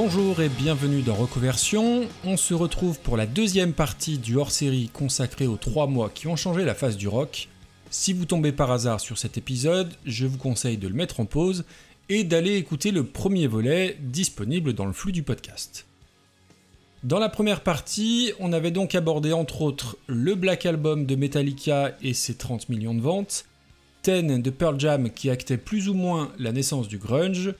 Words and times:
Bonjour 0.00 0.40
et 0.40 0.48
bienvenue 0.48 1.02
dans 1.02 1.16
Reconversion. 1.16 2.06
On 2.24 2.36
se 2.36 2.54
retrouve 2.54 3.00
pour 3.00 3.16
la 3.16 3.26
deuxième 3.26 3.72
partie 3.72 4.16
du 4.16 4.36
hors-série 4.36 4.90
consacrée 4.92 5.48
aux 5.48 5.56
trois 5.56 5.88
mois 5.88 6.08
qui 6.08 6.28
ont 6.28 6.36
changé 6.36 6.64
la 6.64 6.76
face 6.76 6.96
du 6.96 7.08
rock. 7.08 7.48
Si 7.90 8.12
vous 8.12 8.24
tombez 8.24 8.52
par 8.52 8.70
hasard 8.70 9.00
sur 9.00 9.18
cet 9.18 9.38
épisode, 9.38 9.92
je 10.06 10.28
vous 10.28 10.38
conseille 10.38 10.76
de 10.76 10.86
le 10.86 10.94
mettre 10.94 11.18
en 11.18 11.24
pause 11.24 11.64
et 12.08 12.22
d'aller 12.22 12.54
écouter 12.54 12.92
le 12.92 13.02
premier 13.02 13.48
volet 13.48 13.96
disponible 13.98 14.72
dans 14.72 14.86
le 14.86 14.92
flux 14.92 15.10
du 15.10 15.24
podcast. 15.24 15.84
Dans 17.02 17.18
la 17.18 17.28
première 17.28 17.64
partie, 17.64 18.32
on 18.38 18.52
avait 18.52 18.70
donc 18.70 18.94
abordé 18.94 19.32
entre 19.32 19.62
autres 19.62 19.98
le 20.06 20.36
Black 20.36 20.64
Album 20.64 21.06
de 21.06 21.16
Metallica 21.16 21.96
et 22.02 22.14
ses 22.14 22.36
30 22.36 22.68
millions 22.68 22.94
de 22.94 23.02
ventes, 23.02 23.46
Ten 24.02 24.40
de 24.40 24.50
Pearl 24.50 24.78
Jam 24.78 25.10
qui 25.10 25.28
actait 25.28 25.56
plus 25.56 25.88
ou 25.88 25.94
moins 25.94 26.30
la 26.38 26.52
naissance 26.52 26.86
du 26.86 26.98
grunge, 26.98 27.52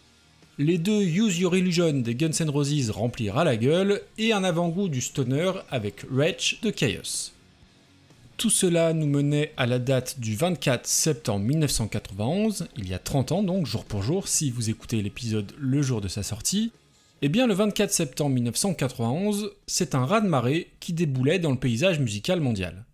les 0.59 0.77
deux 0.77 1.03
Use 1.03 1.39
Your 1.39 1.57
Illusion 1.57 1.93
des 1.93 2.17
Guns 2.17 2.33
N' 2.41 2.51
Roses 2.51 2.91
remplirent 2.91 3.39
à 3.39 3.45
la 3.45 3.57
gueule, 3.57 4.03
et 4.19 4.33
un 4.33 4.43
avant-goût 4.43 4.89
du 4.89 5.01
stoner 5.01 5.53
avec 5.71 6.05
Wretch 6.11 6.61
de 6.63 6.71
Chaos. 6.71 7.31
Tout 8.37 8.51
cela 8.51 8.93
nous 8.93 9.07
menait 9.07 9.53
à 9.57 9.67
la 9.67 9.79
date 9.79 10.19
du 10.19 10.35
24 10.35 10.85
septembre 10.85 11.45
1991, 11.45 12.67
il 12.77 12.89
y 12.89 12.95
a 12.95 12.99
30 12.99 13.33
ans 13.33 13.43
donc, 13.45 13.67
jour 13.67 13.85
pour 13.85 14.03
jour, 14.03 14.27
si 14.27 14.51
vous 14.51 14.69
écoutez 14.69 15.01
l'épisode 15.01 15.53
le 15.59 15.81
jour 15.81 16.01
de 16.01 16.09
sa 16.09 16.25
sortie. 16.25 16.73
Eh 17.23 17.29
bien, 17.29 17.47
le 17.47 17.55
24 17.55 17.93
septembre 17.93 18.35
1991, 18.35 19.53
c'est 19.69 19.95
un 19.95 20.07
raz-de-marée 20.07 20.71
qui 20.81 20.93
déboulait 20.93 21.39
dans 21.39 21.51
le 21.53 21.59
paysage 21.59 22.01
musical 22.01 22.41
mondial. 22.41 22.85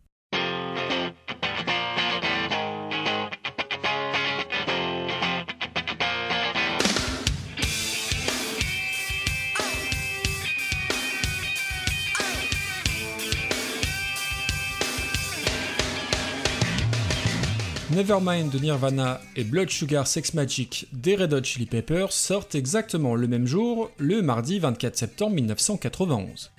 Nevermind 17.94 18.50
de 18.50 18.58
Nirvana 18.58 19.20
et 19.36 19.44
Blood 19.44 19.70
Sugar 19.70 20.08
Sex 20.08 20.34
Magic 20.34 20.88
des 20.92 21.14
Red 21.14 21.32
Hot 21.32 21.44
Chili 21.44 21.66
Peppers 21.66 22.10
sortent 22.10 22.56
exactement 22.56 23.14
le 23.14 23.28
même 23.28 23.46
jour, 23.46 23.88
le 23.98 24.20
mardi 24.20 24.58
24 24.58 24.96
septembre 24.96 25.36
1991. 25.36 26.50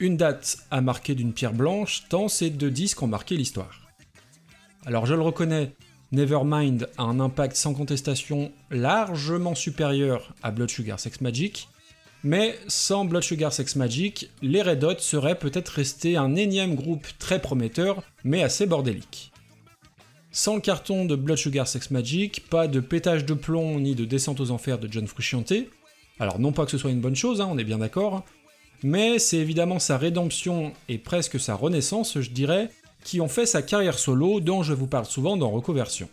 Une 0.00 0.16
date 0.16 0.58
à 0.72 0.80
marquer 0.80 1.14
d'une 1.14 1.32
pierre 1.32 1.52
blanche, 1.52 2.08
tant 2.08 2.26
ces 2.26 2.50
deux 2.50 2.72
disques 2.72 3.00
ont 3.04 3.06
marqué 3.06 3.36
l'histoire. 3.36 3.88
Alors 4.84 5.06
je 5.06 5.14
le 5.14 5.22
reconnais, 5.22 5.76
Nevermind 6.10 6.88
a 6.98 7.04
un 7.04 7.20
impact 7.20 7.54
sans 7.54 7.74
contestation 7.74 8.50
largement 8.72 9.54
supérieur 9.54 10.34
à 10.42 10.50
Blood 10.50 10.70
Sugar 10.70 10.98
Sex 10.98 11.20
Magic, 11.20 11.68
mais 12.24 12.58
sans 12.66 13.04
Blood 13.04 13.22
Sugar 13.22 13.52
Sex 13.52 13.76
Magic, 13.76 14.28
les 14.42 14.62
Red 14.62 14.82
Hot 14.82 14.98
seraient 14.98 15.38
peut-être 15.38 15.68
restés 15.68 16.16
un 16.16 16.34
énième 16.34 16.74
groupe 16.74 17.06
très 17.20 17.40
prometteur, 17.40 18.02
mais 18.24 18.42
assez 18.42 18.66
bordélique. 18.66 19.30
Sans 20.36 20.56
le 20.56 20.60
carton 20.60 21.06
de 21.06 21.16
Blood 21.16 21.38
Sugar 21.38 21.66
Sex 21.66 21.90
Magic, 21.90 22.46
pas 22.50 22.68
de 22.68 22.80
pétage 22.80 23.24
de 23.24 23.32
plomb 23.32 23.80
ni 23.80 23.94
de 23.94 24.04
descente 24.04 24.38
aux 24.38 24.50
enfers 24.50 24.78
de 24.78 24.86
John 24.86 25.06
Frusciante. 25.06 25.54
Alors 26.20 26.38
non 26.38 26.52
pas 26.52 26.66
que 26.66 26.70
ce 26.70 26.76
soit 26.76 26.90
une 26.90 27.00
bonne 27.00 27.16
chose, 27.16 27.40
hein, 27.40 27.48
on 27.50 27.56
est 27.56 27.64
bien 27.64 27.78
d'accord, 27.78 28.22
mais 28.82 29.18
c'est 29.18 29.38
évidemment 29.38 29.78
sa 29.78 29.96
rédemption 29.96 30.74
et 30.90 30.98
presque 30.98 31.40
sa 31.40 31.54
renaissance, 31.54 32.20
je 32.20 32.28
dirais, 32.28 32.68
qui 33.02 33.22
ont 33.22 33.28
fait 33.28 33.46
sa 33.46 33.62
carrière 33.62 33.98
solo 33.98 34.40
dont 34.40 34.62
je 34.62 34.74
vous 34.74 34.86
parle 34.86 35.06
souvent 35.06 35.38
dans 35.38 35.48
Reconversion. 35.48 36.06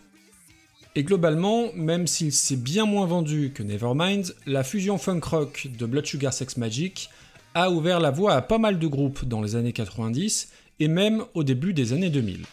Et 0.94 1.02
globalement, 1.02 1.68
même 1.74 2.06
s'il 2.06 2.32
s'est 2.32 2.56
bien 2.56 2.86
moins 2.86 3.04
vendu 3.04 3.52
que 3.54 3.62
Nevermind, 3.62 4.34
la 4.46 4.64
fusion 4.64 4.96
funk 4.96 5.20
rock 5.22 5.68
de 5.78 5.84
Blood 5.84 6.06
Sugar 6.06 6.32
Sex 6.32 6.56
Magic 6.56 7.10
a 7.52 7.70
ouvert 7.70 8.00
la 8.00 8.10
voie 8.10 8.32
à 8.32 8.40
pas 8.40 8.56
mal 8.56 8.78
de 8.78 8.86
groupes 8.86 9.26
dans 9.26 9.42
les 9.42 9.54
années 9.54 9.74
90 9.74 10.48
et 10.80 10.88
même 10.88 11.24
au 11.34 11.44
début 11.44 11.74
des 11.74 11.92
années 11.92 12.08
2000. 12.08 12.46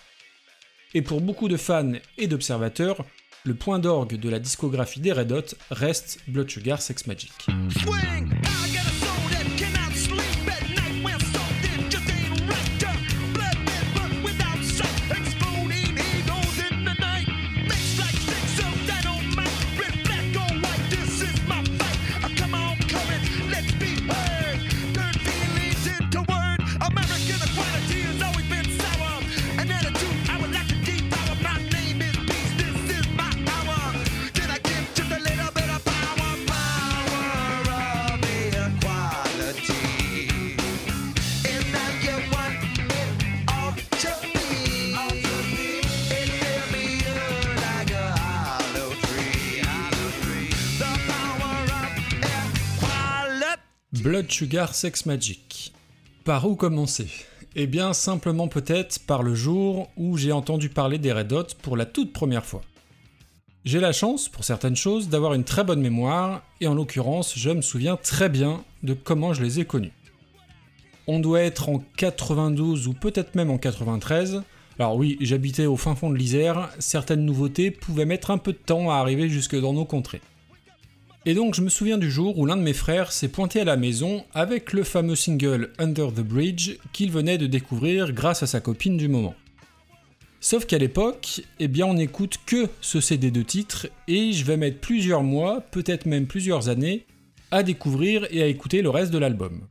Et 0.94 1.02
pour 1.02 1.22
beaucoup 1.22 1.48
de 1.48 1.58
fans 1.58 1.94
et 2.18 2.28
d'observateurs, 2.28 3.06
le 3.44 3.56
point 3.56 3.80
d'orgue 3.80 4.18
de 4.18 4.30
la 4.30 4.40
discographie 4.40 5.00
des 5.00 5.14
Red 5.14 5.32
Hot 5.32 5.56
reste 5.72 6.20
Blood 6.28 6.50
Sugar 6.50 6.82
Sex 6.82 7.08
Magic. 7.08 7.32
Blood 53.94 54.32
Sugar 54.32 54.74
Sex 54.74 55.06
Magic. 55.06 55.74
Par 56.24 56.50
où 56.50 56.56
commencer? 56.56 57.08
Eh 57.58 57.68
bien 57.68 57.92
simplement 57.92 58.48
peut-être 58.48 59.00
par 59.06 59.22
le 59.22 59.36
jour 59.36 59.90
où 59.98 60.18
j'ai 60.18 60.32
entendu 60.32 60.70
parler 60.70 60.98
des 60.98 61.12
Red 61.12 61.34
Hot 61.34 61.48
pour 61.62 61.76
la 61.76 61.86
toute 61.86 62.14
première 62.14 62.46
fois. 62.46 62.62
J'ai 63.66 63.82
la 63.82 63.92
chance, 63.92 64.30
pour 64.30 64.46
certaines 64.46 64.78
choses, 64.78 65.10
d'avoir 65.10 65.34
une 65.34 65.44
très 65.44 65.66
bonne 65.66 65.82
mémoire, 65.82 66.42
et 66.62 66.68
en 66.68 66.74
l'occurrence, 66.74 67.38
je 67.38 67.50
me 67.50 67.62
souviens 67.62 67.98
très 67.98 68.30
bien 68.30 68.64
de 68.82 68.94
comment 68.94 69.34
je 69.34 69.44
les 69.44 69.60
ai 69.60 69.66
connus. 69.66 69.92
On 71.06 71.20
doit 71.20 71.42
être 71.42 71.68
en 71.68 71.84
92 71.98 72.88
ou 72.88 72.94
peut-être 72.94 73.36
même 73.36 73.52
en 73.52 73.58
93. 73.58 74.44
Alors 74.80 74.96
oui, 74.96 75.18
j'habitais 75.20 75.66
au 75.66 75.76
fin 75.76 75.96
fond 75.96 76.10
de 76.10 76.16
l'Isère, 76.16 76.70
certaines 76.80 77.26
nouveautés 77.26 77.72
pouvaient 77.72 78.06
mettre 78.06 78.32
un 78.32 78.38
peu 78.38 78.54
de 78.54 78.58
temps 78.58 78.90
à 78.90 78.96
arriver 78.96 79.28
jusque 79.28 79.60
dans 79.60 79.74
nos 79.74 79.84
contrées. 79.84 80.22
Et 81.24 81.36
donc 81.36 81.54
je 81.54 81.62
me 81.62 81.70
souviens 81.70 82.00
du 82.00 82.10
jour 82.10 82.40
où 82.40 82.48
l'un 82.48 82.58
de 82.58 82.64
mes 82.64 82.74
frères 82.74 83.12
s'est 83.12 83.28
pointé 83.28 83.62
à 83.62 83.64
la 83.64 83.78
maison 83.78 84.26
avec 84.34 84.74
le 84.74 84.84
fameux 84.84 85.16
single 85.16 85.72
Under 85.78 86.12
the 86.12 86.22
Bridge 86.22 86.78
qu'il 86.94 87.12
venait 87.12 87.38
de 87.38 87.46
découvrir 87.46 88.12
grâce 88.12 88.42
à 88.42 88.48
sa 88.48 88.60
copine 88.60 88.98
du 88.98 89.08
moment. 89.08 89.36
Sauf 90.40 90.66
qu'à 90.66 90.80
l'époque, 90.80 91.42
eh 91.60 91.68
bien 91.68 91.86
on 91.86 91.94
n'écoute 91.94 92.40
que 92.48 92.68
ce 92.82 93.00
CD 93.00 93.30
de 93.30 93.44
titre 93.44 93.88
et 94.08 94.34
je 94.34 94.44
vais 94.44 94.58
mettre 94.58 94.80
plusieurs 94.80 95.22
mois, 95.22 95.62
peut-être 95.62 96.08
même 96.08 96.26
plusieurs 96.26 96.70
années, 96.70 97.06
à 97.52 97.62
découvrir 97.62 98.26
et 98.32 98.42
à 98.42 98.48
écouter 98.48 98.82
le 98.82 98.90
reste 98.90 99.12
de 99.12 99.20
l'album. 99.20 99.62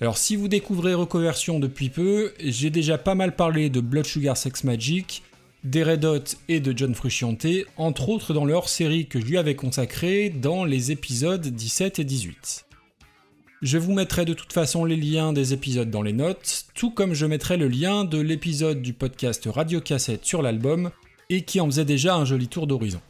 Alors 0.00 0.16
si 0.16 0.34
vous 0.36 0.48
découvrez 0.48 0.94
Reconversion 0.94 1.60
depuis 1.60 1.90
peu, 1.90 2.32
j'ai 2.40 2.70
déjà 2.70 2.96
pas 2.96 3.14
mal 3.14 3.36
parlé 3.36 3.68
de 3.68 3.80
Blood 3.80 4.06
Sugar 4.06 4.38
Sex 4.38 4.64
Magic, 4.64 5.22
des 5.64 5.84
Red 5.84 6.06
et 6.48 6.60
de 6.60 6.76
John 6.76 6.94
Frusciante, 6.94 7.46
entre 7.76 8.08
autres 8.08 8.34
dans 8.34 8.44
leur 8.44 8.68
série 8.68 9.06
que 9.06 9.20
je 9.20 9.26
lui 9.26 9.38
avais 9.38 9.54
consacrée 9.54 10.28
dans 10.30 10.64
les 10.64 10.90
épisodes 10.90 11.46
17 11.46 12.00
et 12.00 12.04
18. 12.04 12.66
Je 13.62 13.78
vous 13.78 13.92
mettrai 13.92 14.24
de 14.24 14.34
toute 14.34 14.52
façon 14.52 14.84
les 14.84 14.96
liens 14.96 15.32
des 15.32 15.52
épisodes 15.52 15.88
dans 15.88 16.02
les 16.02 16.12
notes, 16.12 16.64
tout 16.74 16.90
comme 16.90 17.14
je 17.14 17.26
mettrai 17.26 17.56
le 17.56 17.68
lien 17.68 18.04
de 18.04 18.18
l'épisode 18.18 18.82
du 18.82 18.92
podcast 18.92 19.46
Radio 19.46 19.80
Cassette 19.80 20.24
sur 20.24 20.42
l'album, 20.42 20.90
et 21.30 21.42
qui 21.42 21.60
en 21.60 21.66
faisait 21.66 21.84
déjà 21.84 22.16
un 22.16 22.24
joli 22.24 22.48
tour 22.48 22.66
d'horizon. 22.66 23.00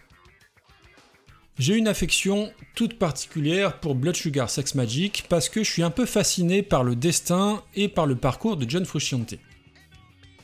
J'ai 1.59 1.77
une 1.77 1.89
affection 1.89 2.53
toute 2.75 2.99
particulière 2.99 3.81
pour 3.81 3.95
Blood 3.95 4.17
Sugar 4.17 4.51
Sex 4.51 4.75
Magic 4.75 5.25
parce 5.29 5.49
que 5.49 5.63
je 5.65 5.71
suis 5.71 5.83
un 5.83 5.91
peu 5.91 6.07
fasciné 6.07 6.63
par 6.63 6.85
le 6.85 6.97
destin 6.97 7.63
et 7.75 7.89
par 7.89 8.07
le 8.07 8.17
parcours 8.17 8.57
de 8.57 8.69
John 8.69 8.85
Frusciante. 8.85 9.37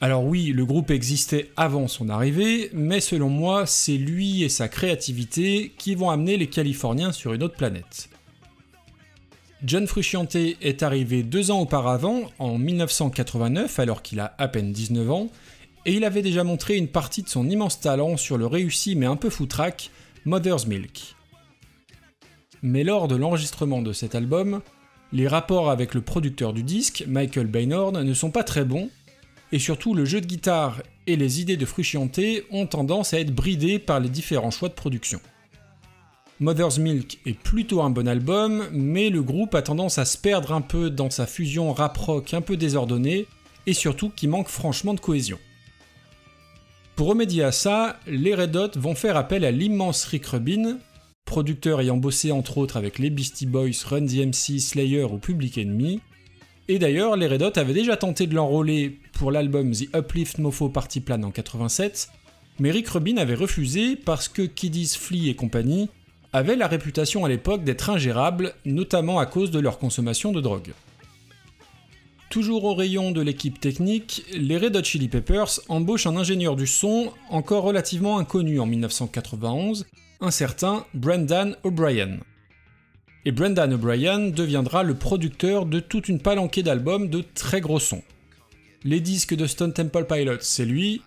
Alors 0.00 0.24
oui, 0.24 0.52
le 0.52 0.64
groupe 0.64 0.90
existait 0.92 1.50
avant 1.56 1.88
son 1.88 2.08
arrivée, 2.08 2.70
mais 2.72 3.00
selon 3.00 3.28
moi, 3.28 3.66
c'est 3.66 3.96
lui 3.96 4.44
et 4.44 4.48
sa 4.48 4.68
créativité 4.68 5.72
qui 5.76 5.96
vont 5.96 6.10
amener 6.10 6.36
les 6.36 6.46
Californiens 6.46 7.10
sur 7.10 7.32
une 7.32 7.42
autre 7.42 7.56
planète. 7.56 8.08
John 9.64 9.88
Frusciante 9.88 10.36
est 10.36 10.84
arrivé 10.84 11.24
deux 11.24 11.50
ans 11.50 11.60
auparavant, 11.60 12.30
en 12.38 12.58
1989, 12.58 13.80
alors 13.80 14.02
qu'il 14.02 14.20
a 14.20 14.36
à 14.38 14.46
peine 14.46 14.72
19 14.72 15.10
ans, 15.10 15.28
et 15.84 15.94
il 15.94 16.04
avait 16.04 16.22
déjà 16.22 16.44
montré 16.44 16.76
une 16.76 16.86
partie 16.86 17.24
de 17.24 17.28
son 17.28 17.48
immense 17.48 17.80
talent 17.80 18.16
sur 18.16 18.38
le 18.38 18.46
réussi 18.46 18.94
mais 18.94 19.06
un 19.06 19.16
peu 19.16 19.30
foutraque 19.30 19.90
Mother's 20.24 20.66
Milk. 20.66 21.16
Mais 22.62 22.84
lors 22.84 23.08
de 23.08 23.16
l'enregistrement 23.16 23.82
de 23.82 23.92
cet 23.92 24.14
album, 24.14 24.60
les 25.12 25.26
rapports 25.26 25.70
avec 25.70 25.94
le 25.94 26.02
producteur 26.02 26.52
du 26.52 26.62
disque, 26.62 27.04
Michael 27.08 27.46
Baynord, 27.46 27.92
ne 27.92 28.14
sont 28.14 28.30
pas 28.30 28.44
très 28.44 28.64
bons, 28.64 28.90
et 29.52 29.58
surtout 29.58 29.94
le 29.94 30.04
jeu 30.04 30.20
de 30.20 30.26
guitare 30.26 30.82
et 31.06 31.16
les 31.16 31.40
idées 31.40 31.56
de 31.56 31.66
Frusciante 31.66 32.20
ont 32.50 32.66
tendance 32.66 33.14
à 33.14 33.20
être 33.20 33.34
bridés 33.34 33.78
par 33.78 34.00
les 34.00 34.08
différents 34.08 34.50
choix 34.50 34.68
de 34.68 34.74
production. 34.74 35.20
Mother's 36.40 36.78
Milk 36.78 37.18
est 37.26 37.36
plutôt 37.36 37.82
un 37.82 37.90
bon 37.90 38.06
album, 38.06 38.68
mais 38.70 39.10
le 39.10 39.22
groupe 39.22 39.56
a 39.56 39.62
tendance 39.62 39.98
à 39.98 40.04
se 40.04 40.16
perdre 40.16 40.52
un 40.52 40.60
peu 40.60 40.88
dans 40.88 41.10
sa 41.10 41.26
fusion 41.26 41.72
rap-rock 41.72 42.32
un 42.32 42.40
peu 42.40 42.56
désordonnée, 42.56 43.26
et 43.66 43.72
surtout 43.72 44.10
qui 44.10 44.28
manque 44.28 44.48
franchement 44.48 44.94
de 44.94 45.00
cohésion. 45.00 45.38
Pour 46.94 47.08
remédier 47.08 47.42
à 47.42 47.52
ça, 47.52 47.98
les 48.06 48.34
Red 48.34 48.56
Hot 48.56 48.70
vont 48.76 48.94
faire 48.94 49.16
appel 49.16 49.44
à 49.44 49.50
l'immense 49.50 50.04
Rick 50.04 50.26
Rubin, 50.26 50.78
producteur 51.24 51.80
ayant 51.80 51.96
bossé 51.96 52.32
entre 52.32 52.58
autres 52.58 52.76
avec 52.76 52.98
les 52.98 53.10
Beastie 53.10 53.46
Boys, 53.46 53.84
Run 53.84 54.02
DMC, 54.02 54.60
Slayer 54.60 55.04
ou 55.04 55.18
Public 55.18 55.58
Enemy. 55.58 56.00
Et 56.68 56.78
d'ailleurs, 56.78 57.16
les 57.16 57.26
Red 57.26 57.42
Hot 57.42 57.58
avaient 57.58 57.74
déjà 57.74 57.96
tenté 57.96 58.26
de 58.26 58.34
l'enrôler 58.34 58.98
pour 59.18 59.32
l'album 59.32 59.72
The 59.72 59.88
Uplift 59.96 60.38
Mofo 60.38 60.68
Party 60.68 61.00
Plan 61.00 61.22
en 61.24 61.32
87, 61.32 62.10
mais 62.60 62.70
Rick 62.70 62.88
Rubin 62.88 63.16
avait 63.16 63.34
refusé 63.34 63.96
parce 63.96 64.28
que 64.28 64.42
Kiddies 64.42 64.96
Flea 64.96 65.28
et 65.28 65.34
compagnie 65.34 65.90
avaient 66.32 66.54
la 66.54 66.68
réputation 66.68 67.24
à 67.24 67.28
l'époque 67.28 67.64
d'être 67.64 67.90
ingérables, 67.90 68.54
notamment 68.64 69.18
à 69.18 69.26
cause 69.26 69.50
de 69.50 69.58
leur 69.58 69.78
consommation 69.78 70.30
de 70.30 70.40
drogue. 70.40 70.72
Toujours 72.30 72.64
au 72.64 72.74
rayon 72.74 73.10
de 73.10 73.20
l'équipe 73.20 73.58
technique, 73.58 74.24
les 74.32 74.56
Red 74.56 74.76
Hot 74.76 74.84
Chili 74.84 75.08
Peppers 75.08 75.60
embauchent 75.68 76.06
un 76.06 76.16
ingénieur 76.16 76.54
du 76.54 76.68
son 76.68 77.12
encore 77.28 77.64
relativement 77.64 78.18
inconnu 78.18 78.60
en 78.60 78.66
1991, 78.66 79.86
un 80.20 80.30
certain 80.30 80.84
Brendan 80.94 81.56
O'Brien. 81.64 82.18
Et 83.24 83.32
Brendan 83.32 83.72
O'Brien 83.72 84.28
deviendra 84.28 84.84
le 84.84 84.94
producteur 84.94 85.66
de 85.66 85.80
toute 85.80 86.08
une 86.08 86.20
palanquée 86.20 86.62
d'albums 86.62 87.08
de 87.08 87.24
très 87.34 87.60
gros 87.60 87.80
sons. 87.80 88.02
Les 88.84 89.00
disques 89.00 89.34
de 89.34 89.46
Stone 89.48 89.72
Temple 89.72 90.04
Pilots, 90.08 90.38
c'est 90.40 90.64
lui, 90.64 91.02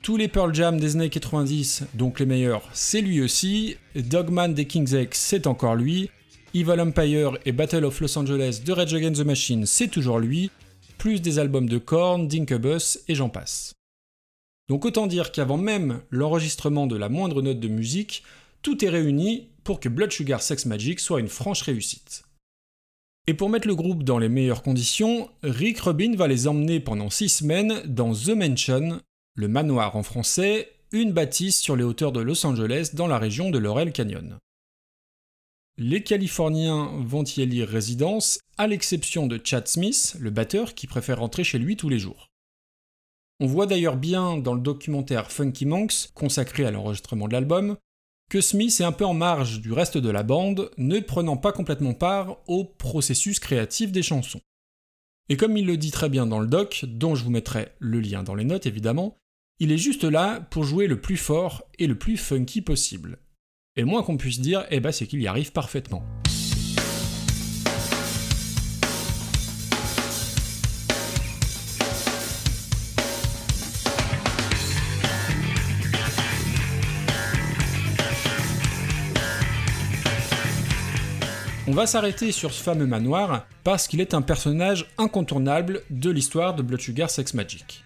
tous 0.00 0.16
les 0.16 0.28
Pearl 0.28 0.54
Jam 0.54 0.78
des 0.78 0.94
années 0.94 1.10
90, 1.10 1.82
donc 1.94 2.20
les 2.20 2.26
meilleurs, 2.26 2.68
c'est 2.72 3.00
lui 3.00 3.20
aussi. 3.20 3.76
Dogman 3.96 4.54
des 4.54 4.66
King's 4.66 4.92
X, 4.92 5.18
c'est 5.18 5.48
encore 5.48 5.74
lui. 5.74 6.08
Evil 6.54 6.80
Empire 6.80 7.36
et 7.44 7.52
Battle 7.52 7.84
of 7.84 8.00
Los 8.00 8.16
Angeles 8.16 8.62
de 8.64 8.72
Rage 8.72 8.94
Against 8.94 9.20
the 9.20 9.26
Machine, 9.26 9.66
c'est 9.66 9.88
toujours 9.88 10.20
lui. 10.20 10.52
Plus 10.98 11.20
des 11.20 11.40
albums 11.40 11.68
de 11.68 11.78
Korn, 11.78 12.28
Dinkebus 12.28 13.00
et 13.08 13.16
j'en 13.16 13.28
passe. 13.28 13.74
Donc 14.68 14.84
autant 14.84 15.08
dire 15.08 15.32
qu'avant 15.32 15.58
même 15.58 16.02
l'enregistrement 16.10 16.86
de 16.86 16.96
la 16.96 17.08
moindre 17.08 17.42
note 17.42 17.58
de 17.58 17.68
musique, 17.68 18.22
tout 18.62 18.84
est 18.84 18.88
réuni 18.88 19.48
pour 19.64 19.80
que 19.80 19.88
Blood 19.88 20.12
Sugar 20.12 20.40
Sex 20.42 20.64
Magic 20.64 21.00
soit 21.00 21.18
une 21.18 21.28
franche 21.28 21.62
réussite. 21.62 22.22
Et 23.26 23.34
pour 23.34 23.48
mettre 23.48 23.68
le 23.68 23.74
groupe 23.74 24.02
dans 24.02 24.18
les 24.18 24.28
meilleures 24.28 24.62
conditions, 24.62 25.30
Rick 25.42 25.80
Rubin 25.80 26.16
va 26.16 26.26
les 26.26 26.48
emmener 26.48 26.80
pendant 26.80 27.10
6 27.10 27.28
semaines 27.28 27.82
dans 27.86 28.12
The 28.12 28.30
Mansion, 28.30 29.00
le 29.34 29.48
manoir 29.48 29.96
en 29.96 30.02
français, 30.02 30.72
une 30.92 31.12
bâtisse 31.12 31.60
sur 31.60 31.76
les 31.76 31.84
hauteurs 31.84 32.12
de 32.12 32.20
Los 32.20 32.44
Angeles 32.44 32.90
dans 32.94 33.06
la 33.06 33.18
région 33.18 33.50
de 33.50 33.58
Laurel 33.58 33.92
Canyon. 33.92 34.38
Les 35.76 36.02
Californiens 36.02 36.90
vont 36.98 37.24
y 37.24 37.40
élire 37.40 37.68
résidence, 37.68 38.40
à 38.58 38.66
l'exception 38.66 39.26
de 39.26 39.40
Chad 39.42 39.66
Smith, 39.68 40.16
le 40.18 40.30
batteur 40.30 40.74
qui 40.74 40.86
préfère 40.86 41.20
rentrer 41.20 41.44
chez 41.44 41.58
lui 41.58 41.76
tous 41.76 41.88
les 41.88 41.98
jours. 41.98 42.26
On 43.38 43.46
voit 43.46 43.66
d'ailleurs 43.66 43.96
bien 43.96 44.36
dans 44.36 44.52
le 44.52 44.60
documentaire 44.60 45.32
Funky 45.32 45.64
Monks, 45.64 46.10
consacré 46.12 46.66
à 46.66 46.70
l'enregistrement 46.70 47.28
de 47.28 47.32
l'album, 47.32 47.76
que 48.30 48.40
Smith 48.40 48.80
est 48.80 48.84
un 48.84 48.92
peu 48.92 49.04
en 49.04 49.12
marge 49.12 49.60
du 49.60 49.72
reste 49.72 49.98
de 49.98 50.08
la 50.08 50.22
bande, 50.22 50.70
ne 50.78 51.00
prenant 51.00 51.36
pas 51.36 51.52
complètement 51.52 51.94
part 51.94 52.38
au 52.46 52.64
processus 52.64 53.40
créatif 53.40 53.90
des 53.90 54.02
chansons. 54.02 54.40
Et 55.28 55.36
comme 55.36 55.56
il 55.56 55.66
le 55.66 55.76
dit 55.76 55.90
très 55.90 56.08
bien 56.08 56.26
dans 56.26 56.38
le 56.38 56.46
doc, 56.46 56.84
dont 56.86 57.16
je 57.16 57.24
vous 57.24 57.30
mettrai 57.30 57.72
le 57.80 58.00
lien 58.00 58.22
dans 58.22 58.36
les 58.36 58.44
notes 58.44 58.66
évidemment, 58.66 59.16
il 59.58 59.72
est 59.72 59.78
juste 59.78 60.04
là 60.04 60.40
pour 60.40 60.64
jouer 60.64 60.86
le 60.86 61.00
plus 61.00 61.16
fort 61.16 61.64
et 61.78 61.88
le 61.88 61.98
plus 61.98 62.16
funky 62.16 62.62
possible. 62.62 63.18
Et 63.76 63.80
le 63.80 63.86
moins 63.86 64.02
qu'on 64.02 64.16
puisse 64.16 64.40
dire, 64.40 64.64
eh 64.70 64.80
ben, 64.80 64.92
c'est 64.92 65.06
qu'il 65.06 65.20
y 65.20 65.26
arrive 65.26 65.52
parfaitement. 65.52 66.02
On 81.70 81.72
va 81.72 81.86
s'arrêter 81.86 82.32
sur 82.32 82.52
ce 82.52 82.60
fameux 82.60 82.88
manoir 82.88 83.46
parce 83.62 83.86
qu'il 83.86 84.00
est 84.00 84.12
un 84.12 84.22
personnage 84.22 84.86
incontournable 84.98 85.82
de 85.88 86.10
l'histoire 86.10 86.56
de 86.56 86.62
Blood 86.62 86.80
Sugar 86.80 87.08
Sex 87.08 87.32
Magic. 87.32 87.84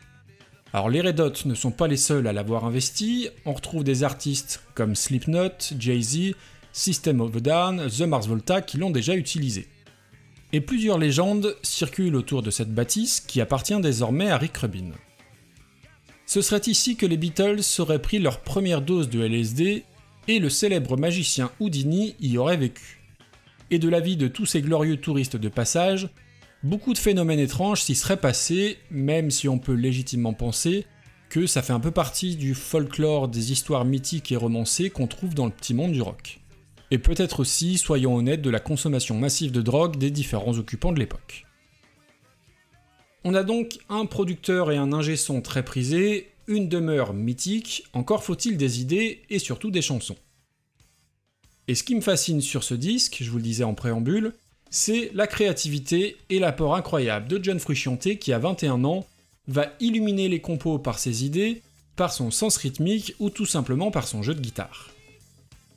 Alors 0.73 0.89
les 0.89 1.03
Red 1.03 1.21
Hot 1.21 1.33
ne 1.45 1.55
sont 1.55 1.71
pas 1.71 1.87
les 1.87 1.99
seuls 1.99 2.27
à 2.27 2.33
l'avoir 2.33 2.65
investi, 2.65 3.29
on 3.45 3.53
retrouve 3.53 3.85
des 3.85 4.03
artistes 4.03 4.63
comme 4.75 4.95
Slipknot, 4.95 5.75
Jay-Z, 5.79 6.35
System 6.73 7.21
of 7.21 7.37
a 7.37 7.41
Down, 7.41 7.91
The 7.91 8.01
Mars 8.01 8.27
Volta 8.27 8.63
qui 8.63 8.79
l'ont 8.79 8.91
déjà 8.91 9.15
utilisé. 9.17 9.69
Et 10.55 10.63
plusieurs 10.63 10.97
légendes 10.97 11.55
circulent 11.61 12.17
autour 12.17 12.41
de 12.41 12.51
cette 12.51 12.73
bâtisse 12.73 13.21
qui 13.21 13.43
appartient 13.43 13.79
désormais 13.83 14.31
à 14.31 14.39
Rick 14.39 14.57
Rubin. 14.57 14.93
Ce 16.25 16.41
serait 16.41 16.63
ici 16.69 16.97
que 16.97 17.05
les 17.05 17.19
Beatles 17.19 17.61
auraient 17.81 18.01
pris 18.01 18.19
leur 18.19 18.41
première 18.41 18.81
dose 18.81 19.11
de 19.11 19.21
LSD 19.23 19.85
et 20.27 20.39
le 20.39 20.49
célèbre 20.49 20.97
magicien 20.97 21.51
Houdini 21.61 22.17
y 22.19 22.39
aurait 22.39 22.57
vécu. 22.57 22.94
Et 23.75 23.79
de 23.81 23.89
l'avis 23.89 24.17
de 24.17 24.29
tous 24.29 24.47
ces 24.47 24.63
glorieux 24.63 24.99
touristes 24.99 25.37
de 25.37 25.49
passage, 25.49 26.09
Beaucoup 26.65 26.95
de 26.95 26.99
phénomènes 26.99 27.41
étranges 27.41 27.83
s'y 27.83 27.95
seraient 27.95 28.17
passés, 28.17 28.79
même 28.91 29.31
si 29.31 29.51
on 29.51 29.59
peut 29.59 29.75
légitimement 29.75 30.33
penser 30.33 30.87
que 31.29 31.47
ça 31.47 31.61
fait 31.61 31.75
un 31.75 31.81
peu 31.81 31.91
partie 31.91 32.37
du 32.37 32.55
folklore 32.55 33.29
des 33.29 33.53
histoires 33.53 33.85
mythiques 33.85 34.33
et 34.33 34.37
romancées 34.37 34.89
qu'on 34.89 35.07
trouve 35.07 35.35
dans 35.35 35.45
le 35.45 35.53
petit 35.53 35.75
monde 35.75 35.93
du 35.93 36.01
rock. 36.01 36.41
Et 36.91 36.97
peut-être 36.97 37.41
aussi, 37.41 37.77
soyons 37.77 38.17
honnêtes, 38.17 38.41
de 38.41 38.49
la 38.49 38.61
consommation 38.61 39.19
massive 39.19 39.53
de 39.53 39.61
drogue 39.61 39.99
des 39.99 40.11
différents 40.11 40.57
occupants 40.57 40.93
de 40.93 41.01
l'époque. 41.01 41.45
On 43.25 43.35
a 43.35 43.43
donc 43.43 43.77
un 43.91 44.07
producteur 44.07 44.73
et 44.73 44.79
un 44.79 44.95
ingé 44.95 45.17
son 45.17 45.43
très 45.43 45.67
prisés, 45.67 46.33
une 46.47 46.71
demeure 46.71 47.13
mythique, 47.13 47.85
encore 47.93 48.25
faut-il 48.25 48.57
des 48.57 48.81
idées 48.81 49.21
et 49.29 49.39
surtout 49.39 49.71
des 49.71 49.83
chansons. 49.83 50.17
Et 51.67 51.75
ce 51.75 51.83
qui 51.83 51.95
me 51.95 52.01
fascine 52.01 52.41
sur 52.41 52.63
ce 52.63 52.75
disque, 52.75 53.19
je 53.21 53.31
vous 53.31 53.39
le 53.39 53.43
disais 53.43 53.65
en 53.65 53.75
préambule, 53.75 54.35
c'est 54.71 55.11
la 55.15 55.27
créativité 55.27 56.17
et 56.31 56.39
l'apport 56.39 56.75
incroyable 56.75 57.29
de 57.29 57.43
John 57.43 57.59
Frusciante 57.59 58.19
qui, 58.19 58.33
à 58.33 58.39
21 58.39 58.85
ans, 58.85 59.07
va 59.49 59.69
illuminer 59.81 60.29
les 60.29 60.41
compos 60.41 60.79
par 60.79 60.99
ses 60.99 61.25
idées, 61.25 61.63
par 61.97 62.13
son 62.13 62.31
sens 62.31 62.57
rythmique 62.57 63.15
ou 63.19 63.31
tout 63.31 63.47
simplement 63.47 63.91
par 63.91 64.07
son 64.07 64.23
jeu 64.23 64.35
de 64.35 64.41
guitare. 64.41 64.91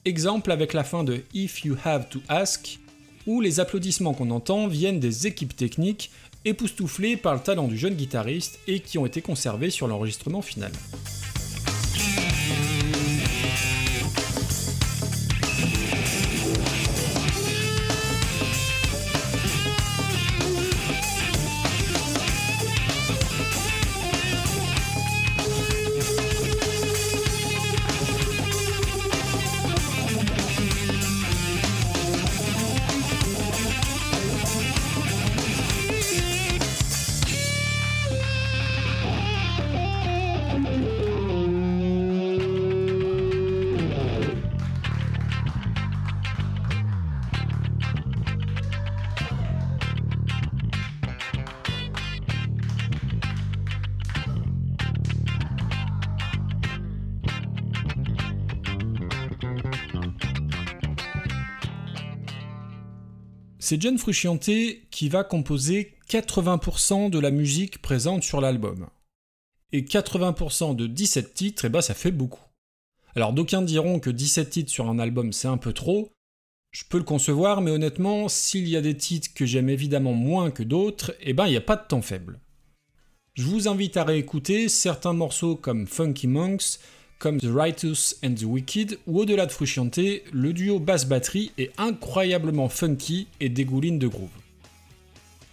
Exemple 0.03 0.51
avec 0.51 0.73
la 0.73 0.83
fin 0.83 1.03
de 1.03 1.21
If 1.33 1.63
You 1.63 1.75
Have 1.83 2.09
to 2.09 2.21
Ask, 2.27 2.79
où 3.25 3.41
les 3.41 3.59
applaudissements 3.59 4.13
qu'on 4.13 4.31
entend 4.31 4.67
viennent 4.67 4.99
des 4.99 5.27
équipes 5.27 5.55
techniques 5.55 6.11
époustouflées 6.45 7.17
par 7.17 7.35
le 7.35 7.41
talent 7.41 7.67
du 7.67 7.77
jeune 7.77 7.95
guitariste 7.95 8.59
et 8.67 8.79
qui 8.79 8.97
ont 8.97 9.05
été 9.05 9.21
conservés 9.21 9.69
sur 9.69 9.87
l'enregistrement 9.87 10.41
final. 10.41 10.71
C'est 63.69 63.81
John 63.81 63.97
Frusciante 63.97 64.49
qui 64.91 65.09
va 65.09 65.25
composer 65.25 65.97
80% 66.09 67.09
de 67.09 67.19
la 67.19 67.31
musique 67.31 67.81
présente 67.81 68.23
sur 68.23 68.39
l'album. 68.39 68.87
Et 69.73 69.81
80% 69.81 70.73
de 70.73 70.87
17 70.87 71.33
titres, 71.33 71.65
eh 71.65 71.69
ben 71.69 71.81
ça 71.81 71.93
fait 71.93 72.13
beaucoup. 72.13 72.45
Alors 73.13 73.33
d'aucuns 73.33 73.63
diront 73.63 73.99
que 73.99 74.09
17 74.09 74.49
titres 74.49 74.71
sur 74.71 74.89
un 74.89 74.99
album 74.99 75.33
c'est 75.33 75.49
un 75.49 75.57
peu 75.57 75.73
trop. 75.73 76.13
Je 76.71 76.85
peux 76.89 76.97
le 76.97 77.03
concevoir, 77.03 77.59
mais 77.59 77.71
honnêtement, 77.71 78.29
s'il 78.29 78.69
y 78.69 78.77
a 78.77 78.81
des 78.81 78.95
titres 78.95 79.33
que 79.35 79.45
j'aime 79.45 79.67
évidemment 79.67 80.13
moins 80.13 80.49
que 80.49 80.63
d'autres, 80.63 81.13
eh 81.19 81.33
ben 81.33 81.47
il 81.47 81.51
n'y 81.51 81.57
a 81.57 81.61
pas 81.61 81.75
de 81.75 81.87
temps 81.87 82.01
faible. 82.01 82.39
Je 83.33 83.43
vous 83.43 83.67
invite 83.67 83.97
à 83.97 84.05
réécouter 84.05 84.69
certains 84.69 85.11
morceaux 85.11 85.57
comme 85.57 85.87
Funky 85.87 86.27
Monks, 86.27 86.79
comme 87.19 87.39
The 87.39 87.49
Righteous 87.53 88.15
and 88.23 88.35
the 88.35 88.43
Wicked, 88.43 88.99
ou 89.07 89.19
au-delà 89.19 89.45
de 89.45 89.51
Frusciante, 89.51 89.99
le 90.31 90.53
duo 90.53 90.79
basse-batterie 90.79 91.51
est 91.57 91.71
incroyablement 91.77 92.69
funky 92.69 93.27
et 93.39 93.49
dégouline 93.49 93.99
de 93.99 94.07
groove. 94.07 94.29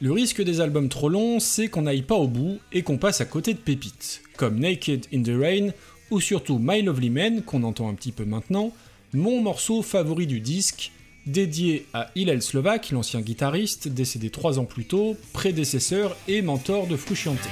Le 0.01 0.13
risque 0.13 0.43
des 0.43 0.61
albums 0.61 0.89
trop 0.89 1.09
longs, 1.09 1.41
c'est 1.41 1.69
qu'on 1.69 1.83
n'aille 1.83 2.03
pas 2.03 2.17
au 2.17 2.29
bout 2.29 2.59
et 2.73 2.83
qu'on 2.83 2.99
passe 2.99 3.21
à 3.21 3.25
côté 3.25 3.55
de 3.55 3.59
pépites, 3.59 4.23
comme 4.37 4.59
Naked 4.59 5.07
in 5.15 5.23
the 5.23 5.33
Rain 5.41 5.71
ou 6.11 6.21
surtout 6.21 6.59
My 6.61 6.83
Lovely 6.83 7.11
Man, 7.11 7.43
qu'on 7.43 7.63
entend 7.63 7.89
un 7.89 7.95
petit 7.95 8.13
peu 8.13 8.25
maintenant, 8.25 8.73
mon 9.15 9.41
morceau 9.41 9.83
favori 9.83 10.27
du 10.27 10.41
disque, 10.41 10.93
dédié 11.27 11.87
à 11.95 12.11
Hillel 12.15 12.43
Slovak, 12.43 12.91
l'ancien 12.91 13.21
guitariste, 13.21 13.89
décédé 13.89 14.29
trois 14.29 14.59
ans 14.59 14.67
plus 14.67 14.85
tôt, 14.85 15.17
prédécesseur 15.33 16.17
et 16.29 16.43
mentor 16.43 16.87
de 16.87 16.97
Frusciante. 16.97 17.49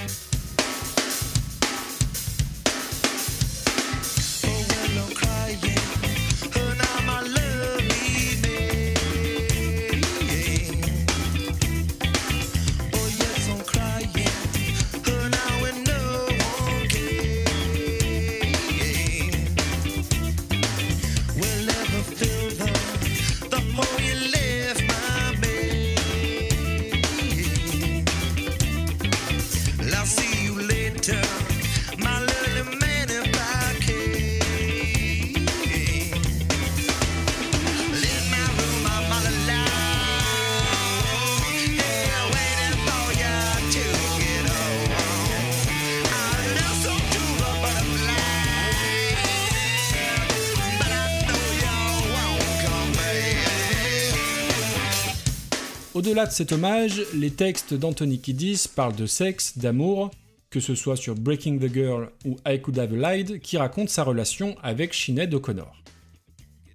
De 56.26 56.30
cet 56.30 56.52
hommage, 56.52 57.02
les 57.14 57.32
textes 57.32 57.74
d'Anthony 57.74 58.20
Kiddis 58.20 58.66
parlent 58.72 58.94
de 58.94 59.06
sexe, 59.06 59.58
d'amour, 59.58 60.12
que 60.50 60.60
ce 60.60 60.76
soit 60.76 60.96
sur 60.96 61.16
Breaking 61.16 61.58
the 61.58 61.72
Girl 61.72 62.10
ou 62.24 62.36
I 62.46 62.60
Could 62.60 62.78
Have 62.78 62.94
Lied, 62.94 63.40
qui 63.40 63.56
raconte 63.56 63.88
sa 63.88 64.04
relation 64.04 64.54
avec 64.62 64.94
Sinead 64.94 65.34
O'Connor. 65.34 65.82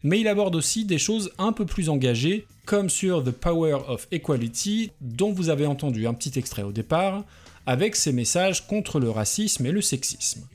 Mais 0.03 0.19
il 0.19 0.27
aborde 0.27 0.55
aussi 0.55 0.83
des 0.83 0.97
choses 0.97 1.31
un 1.37 1.53
peu 1.53 1.65
plus 1.65 1.87
engagées, 1.87 2.45
comme 2.65 2.89
sur 2.89 3.23
The 3.23 3.31
Power 3.31 3.77
of 3.87 4.09
Equality, 4.11 4.91
dont 4.99 5.31
vous 5.31 5.47
avez 5.47 5.65
entendu 5.65 6.07
un 6.07 6.13
petit 6.13 6.37
extrait 6.37 6.63
au 6.63 6.73
départ, 6.73 7.23
avec 7.65 7.95
ses 7.95 8.11
messages 8.11 8.67
contre 8.67 8.99
le 8.99 9.09
racisme 9.09 9.65
et 9.65 9.71
le 9.71 9.81
sexisme. 9.81 10.45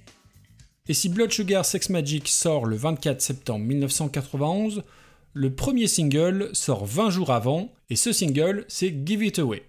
Et 0.87 0.93
si 0.93 1.09
Blood 1.09 1.33
Sugar 1.33 1.65
Sex 1.65 1.89
Magic 1.89 2.29
sort 2.29 2.67
le 2.67 2.77
24 2.77 3.23
septembre 3.23 3.65
1991, 3.65 4.83
le 5.35 5.55
premier 5.55 5.87
single 5.87 6.51
sort 6.53 6.85
20 6.85 7.09
jours 7.09 7.31
avant, 7.31 7.73
et 7.89 7.97
ce 7.97 8.13
single, 8.13 8.67
c'est 8.69 8.95
Give 9.07 9.25
It 9.25 9.39
Away. 9.39 9.63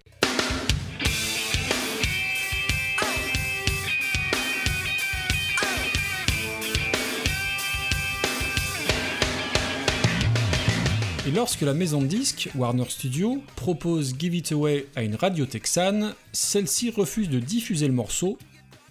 Et 11.26 11.30
lorsque 11.30 11.62
la 11.62 11.72
maison 11.72 12.02
de 12.02 12.06
disques, 12.06 12.50
Warner 12.54 12.84
Studio, 12.90 13.42
propose 13.56 14.14
Give 14.18 14.34
It 14.34 14.52
Away 14.52 14.88
à 14.94 15.02
une 15.02 15.14
radio 15.14 15.46
texane, 15.46 16.14
celle-ci 16.32 16.90
refuse 16.90 17.30
de 17.30 17.38
diffuser 17.38 17.86
le 17.86 17.94
morceau 17.94 18.38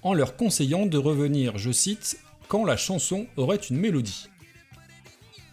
en 0.02 0.16
leur 0.16 0.36
conseillant 0.36 0.88
de 0.88 0.98
revenir, 0.98 1.60
je 1.60 1.72
cite, 1.72 2.18
quand 2.48 2.66
la 2.66 2.78
chanson 2.78 3.28
aurait 3.38 3.58
une 3.58 3.78
mélodie. 3.78 4.28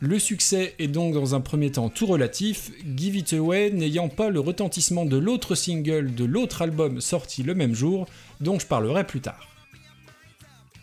Le 0.02 0.18
succès 0.18 0.74
est 0.78 0.88
donc 0.88 1.12
dans 1.12 1.34
un 1.34 1.42
premier 1.42 1.70
temps 1.70 1.90
tout 1.90 2.06
relatif, 2.06 2.72
Give 2.96 3.16
It 3.16 3.34
Away 3.34 3.70
n'ayant 3.70 4.08
pas 4.08 4.30
le 4.30 4.40
retentissement 4.40 5.04
de 5.04 5.18
l'autre 5.18 5.54
single 5.54 6.14
de 6.14 6.24
l'autre 6.24 6.62
album 6.62 7.02
sorti 7.02 7.42
le 7.42 7.54
même 7.54 7.74
jour, 7.74 8.06
dont 8.40 8.58
je 8.58 8.66
parlerai 8.66 9.06
plus 9.06 9.20
tard. 9.20 9.46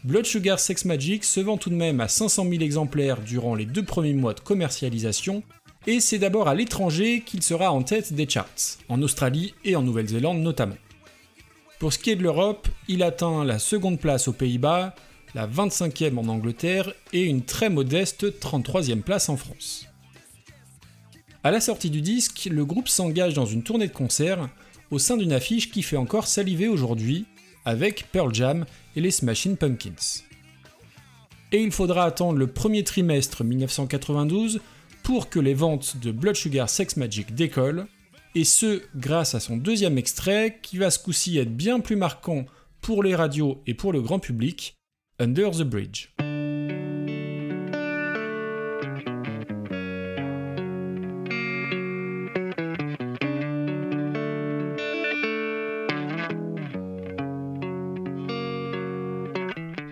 Blood 0.03 0.27
Sugar 0.27 0.59
Sex 0.59 0.85
Magic 0.85 1.23
se 1.23 1.39
vend 1.39 1.57
tout 1.57 1.71
de 1.71 1.75
même 1.75 1.99
à 1.99 2.07
500 2.07 2.43
000 2.47 2.61
exemplaires 2.61 3.19
durant 3.19 3.55
les 3.55 3.65
deux 3.65 3.83
premiers 3.83 4.13
mois 4.13 4.35
de 4.35 4.39
commercialisation, 4.39 5.41
et 5.87 5.99
c'est 5.99 6.19
d'abord 6.19 6.47
à 6.47 6.53
l'étranger 6.53 7.21
qu'il 7.25 7.41
sera 7.41 7.71
en 7.71 7.81
tête 7.81 8.13
des 8.13 8.29
charts, 8.29 8.77
en 8.87 9.01
Australie 9.01 9.55
et 9.65 9.75
en 9.75 9.81
Nouvelle-Zélande 9.81 10.41
notamment. 10.41 10.77
Pour 11.79 11.91
ce 11.91 11.97
qui 11.97 12.11
est 12.11 12.15
de 12.15 12.23
l'Europe, 12.23 12.67
il 12.87 13.01
atteint 13.01 13.43
la 13.43 13.57
seconde 13.57 13.99
place 13.99 14.27
aux 14.27 14.33
Pays-Bas, 14.33 14.93
la 15.37 15.45
25e 15.45 16.17
en 16.17 16.29
Angleterre 16.29 16.91
et 17.13 17.21
une 17.21 17.43
très 17.43 17.69
modeste 17.69 18.39
33e 18.39 19.03
place 19.03 19.29
en 19.29 19.37
France. 19.37 19.85
À 21.43 21.51
la 21.51 21.61
sortie 21.61 21.91
du 21.91 22.01
disque, 22.01 22.49
le 22.51 22.65
groupe 22.65 22.87
s'engage 22.87 23.35
dans 23.35 23.45
une 23.45 23.61
tournée 23.61 23.87
de 23.87 23.93
concerts 23.93 24.49
au 24.89 24.97
sein 24.97 25.15
d'une 25.15 25.33
affiche 25.33 25.69
qui 25.69 25.83
fait 25.83 25.95
encore 25.95 26.25
saliver 26.25 26.67
aujourd'hui 26.67 27.25
avec 27.65 28.07
Pearl 28.11 28.33
Jam 28.33 28.65
et 28.95 29.01
les 29.01 29.11
Smashing 29.11 29.57
Pumpkins. 29.57 30.23
Et 31.51 31.61
il 31.61 31.71
faudra 31.71 32.05
attendre 32.05 32.39
le 32.39 32.47
premier 32.47 32.83
trimestre 32.83 33.43
1992 33.43 34.59
pour 35.03 35.29
que 35.29 35.39
les 35.39 35.53
ventes 35.53 35.97
de 35.97 36.11
Blood 36.11 36.35
Sugar 36.35 36.67
Sex 36.67 36.97
Magic 36.97 37.35
décollent, 37.35 37.85
et 38.33 38.43
ce 38.43 38.81
grâce 38.95 39.35
à 39.35 39.39
son 39.39 39.55
deuxième 39.55 39.99
extrait 39.99 40.57
qui 40.63 40.79
va 40.79 40.89
ce 40.89 40.97
coup-ci 40.97 41.37
être 41.37 41.55
bien 41.55 41.79
plus 41.79 41.95
marquant 41.95 42.45
pour 42.81 43.03
les 43.03 43.13
radios 43.13 43.61
et 43.67 43.75
pour 43.75 43.93
le 43.93 44.01
grand 44.01 44.17
public, 44.17 44.76
Under 45.19 45.49
the 45.49 45.63
Bridge. 45.63 46.09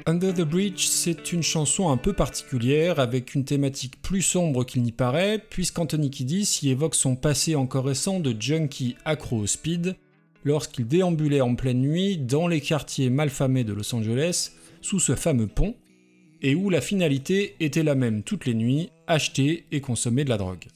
Under 0.06 0.32
the 0.32 0.42
Bridge, 0.42 0.86
c'est 0.86 1.34
une 1.34 1.42
chanson 1.42 1.90
un 1.90 1.98
peu 1.98 2.14
particulière, 2.14 3.00
avec 3.00 3.34
une 3.34 3.46
thématique 3.46 4.00
plus 4.04 4.22
sombre 4.22 4.64
qu'il 4.64 4.84
n'y 4.84 4.92
paraît, 4.92 5.44
puisqu'Anthony 5.50 6.12
Kiddis 6.12 6.60
y 6.62 6.70
évoque 6.70 6.94
son 6.94 7.16
passé 7.16 7.56
encore 7.56 7.86
récent 7.86 8.20
de 8.20 8.40
junkie 8.40 8.96
accro 9.06 9.38
au 9.38 9.48
speed, 9.48 9.96
lorsqu'il 10.44 10.88
déambulait 10.88 11.42
en 11.42 11.56
pleine 11.56 11.82
nuit 11.82 12.18
dans 12.18 12.48
les 12.48 12.62
quartiers 12.62 13.10
malfamés 13.10 13.64
de 13.64 13.74
Los 13.74 13.96
Angeles, 13.96 14.52
sous 14.86 15.00
ce 15.00 15.16
fameux 15.16 15.48
pont, 15.48 15.76
et 16.44 16.54
où 16.54 16.70
la 16.70 16.80
finalité 16.80 17.56
était 17.60 17.82
la 17.82 17.96
même 17.96 18.22
toutes 18.22 18.46
les 18.46 18.54
nuits, 18.54 18.90
acheter 19.08 19.66
et 19.72 19.82
consommer 19.82 20.24
de 20.24 20.30
la 20.30 20.38
drogue. 20.38 20.68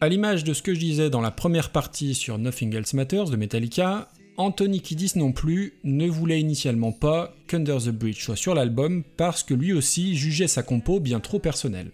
À 0.00 0.08
l'image 0.08 0.44
de 0.44 0.54
ce 0.54 0.62
que 0.62 0.72
je 0.72 0.80
disais 0.80 1.10
dans 1.10 1.20
la 1.20 1.30
première 1.30 1.72
partie 1.72 2.14
sur 2.14 2.38
Nothing 2.38 2.74
Else 2.74 2.94
Matters 2.94 3.28
de 3.28 3.36
Metallica, 3.36 4.08
Anthony 4.38 4.80
Kiddis 4.80 5.12
non 5.16 5.32
plus 5.32 5.74
ne 5.84 6.08
voulait 6.08 6.40
initialement 6.40 6.92
pas 6.92 7.34
qu'Under 7.48 7.76
the 7.84 7.90
Bridge 7.90 8.22
soit 8.22 8.34
sur 8.34 8.54
l'album 8.54 9.04
parce 9.16 9.42
que 9.42 9.54
lui 9.54 9.74
aussi 9.74 10.16
jugeait 10.16 10.48
sa 10.48 10.62
compo 10.62 11.00
bien 11.00 11.20
trop 11.20 11.38
personnelle. 11.38 11.92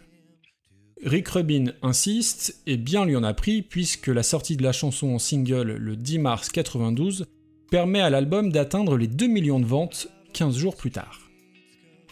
Rick 1.05 1.29
Rubin 1.29 1.73
insiste, 1.83 2.63
et 2.67 2.77
bien 2.77 3.05
lui 3.05 3.17
en 3.17 3.25
a 3.25 3.35
pris 3.35 3.63
puisque 3.63 4.07
la 4.07 4.23
sortie 4.23 4.57
de 4.57 4.63
la 4.63 4.73
chanson 4.73 5.15
en 5.15 5.19
single 5.19 5.73
le 5.73 5.97
10 5.97 6.19
mars 6.21 6.49
92 6.51 7.27
permet 7.71 8.01
à 8.01 8.11
l'album 8.11 8.53
d'atteindre 8.53 8.97
les 8.97 9.09
2 9.09 9.27
millions 9.27 9.61
de 9.61 9.67
ventes 9.67 10.09
15 10.33 10.57
jours 10.57 10.77
plus 10.77 10.91
tard. 10.91 11.21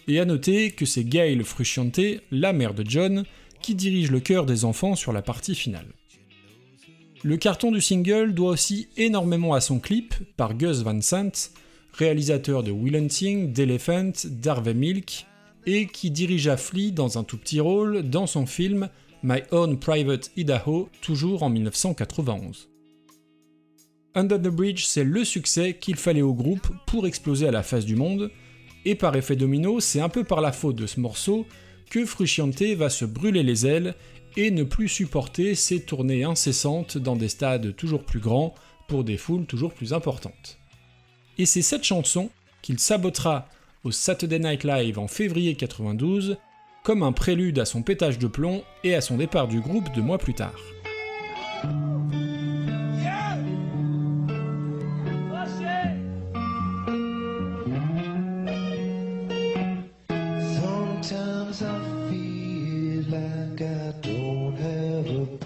Et 0.06 0.20
à 0.20 0.24
noter 0.24 0.70
que 0.70 0.86
c'est 0.86 1.04
Gail 1.04 1.42
Frusciante, 1.44 2.00
la 2.30 2.52
mère 2.52 2.74
de 2.74 2.84
John, 2.86 3.24
qui 3.60 3.74
dirige 3.74 4.10
le 4.10 4.20
cœur 4.20 4.46
des 4.46 4.64
enfants 4.64 4.94
sur 4.94 5.12
la 5.12 5.22
partie 5.22 5.54
finale. 5.54 5.88
Le 7.24 7.36
carton 7.36 7.72
du 7.72 7.80
single 7.80 8.32
doit 8.32 8.52
aussi 8.52 8.88
énormément 8.96 9.52
à 9.52 9.60
son 9.60 9.80
clip 9.80 10.14
par 10.36 10.54
Gus 10.54 10.82
Van 10.82 11.00
Sant, 11.00 11.50
réalisateur 11.92 12.62
de 12.62 12.70
Will 12.70 12.96
Hunting, 12.96 13.52
d'Elephant, 13.52 14.12
d'Harvey 14.24 14.74
Milk, 14.74 15.26
et 15.66 15.86
qui 15.86 16.10
dirigea 16.10 16.56
Flea 16.56 16.92
dans 16.92 17.18
un 17.18 17.24
tout 17.24 17.36
petit 17.36 17.60
rôle 17.60 18.08
dans 18.08 18.26
son 18.26 18.46
film 18.46 18.88
My 19.22 19.40
Own 19.50 19.78
Private 19.78 20.30
Idaho, 20.36 20.88
toujours 21.02 21.42
en 21.42 21.50
1991. 21.50 22.68
Under 24.14 24.38
the 24.38 24.48
Bridge, 24.48 24.84
c'est 24.84 25.04
le 25.04 25.24
succès 25.24 25.74
qu'il 25.74 25.96
fallait 25.96 26.22
au 26.22 26.34
groupe 26.34 26.68
pour 26.86 27.06
exploser 27.06 27.46
à 27.46 27.52
la 27.52 27.62
face 27.62 27.84
du 27.84 27.94
monde, 27.94 28.30
et 28.84 28.94
par 28.94 29.14
effet 29.16 29.36
domino, 29.36 29.80
c'est 29.80 30.00
un 30.00 30.08
peu 30.08 30.24
par 30.24 30.40
la 30.40 30.52
faute 30.52 30.76
de 30.76 30.86
ce 30.86 31.00
morceau 31.00 31.46
que 31.90 32.04
Frusciante 32.04 32.62
va 32.76 32.90
se 32.90 33.04
brûler 33.04 33.42
les 33.42 33.66
ailes 33.66 33.94
et 34.36 34.50
ne 34.50 34.62
plus 34.62 34.88
supporter 34.88 35.54
ses 35.54 35.80
tournées 35.80 36.24
incessantes 36.24 36.96
dans 36.96 37.16
des 37.16 37.28
stades 37.28 37.74
toujours 37.76 38.04
plus 38.04 38.20
grands 38.20 38.54
pour 38.88 39.04
des 39.04 39.16
foules 39.16 39.46
toujours 39.46 39.74
plus 39.74 39.92
importantes. 39.92 40.58
Et 41.36 41.46
c'est 41.46 41.62
cette 41.62 41.84
chanson 41.84 42.30
qu'il 42.62 42.78
sabotera 42.78 43.48
au 43.84 43.90
Saturday 43.90 44.38
Night 44.38 44.64
Live 44.64 44.98
en 44.98 45.08
février 45.08 45.54
92, 45.54 46.38
comme 46.82 47.02
un 47.02 47.12
prélude 47.12 47.58
à 47.58 47.64
son 47.64 47.82
pétage 47.82 48.18
de 48.18 48.26
plomb 48.26 48.62
et 48.84 48.94
à 48.94 49.00
son 49.00 49.16
départ 49.16 49.48
du 49.48 49.60
groupe 49.60 49.92
deux 49.94 50.02
mois 50.02 50.18
plus 50.18 50.34
tard. 50.34 50.56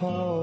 Oh. 0.05 0.42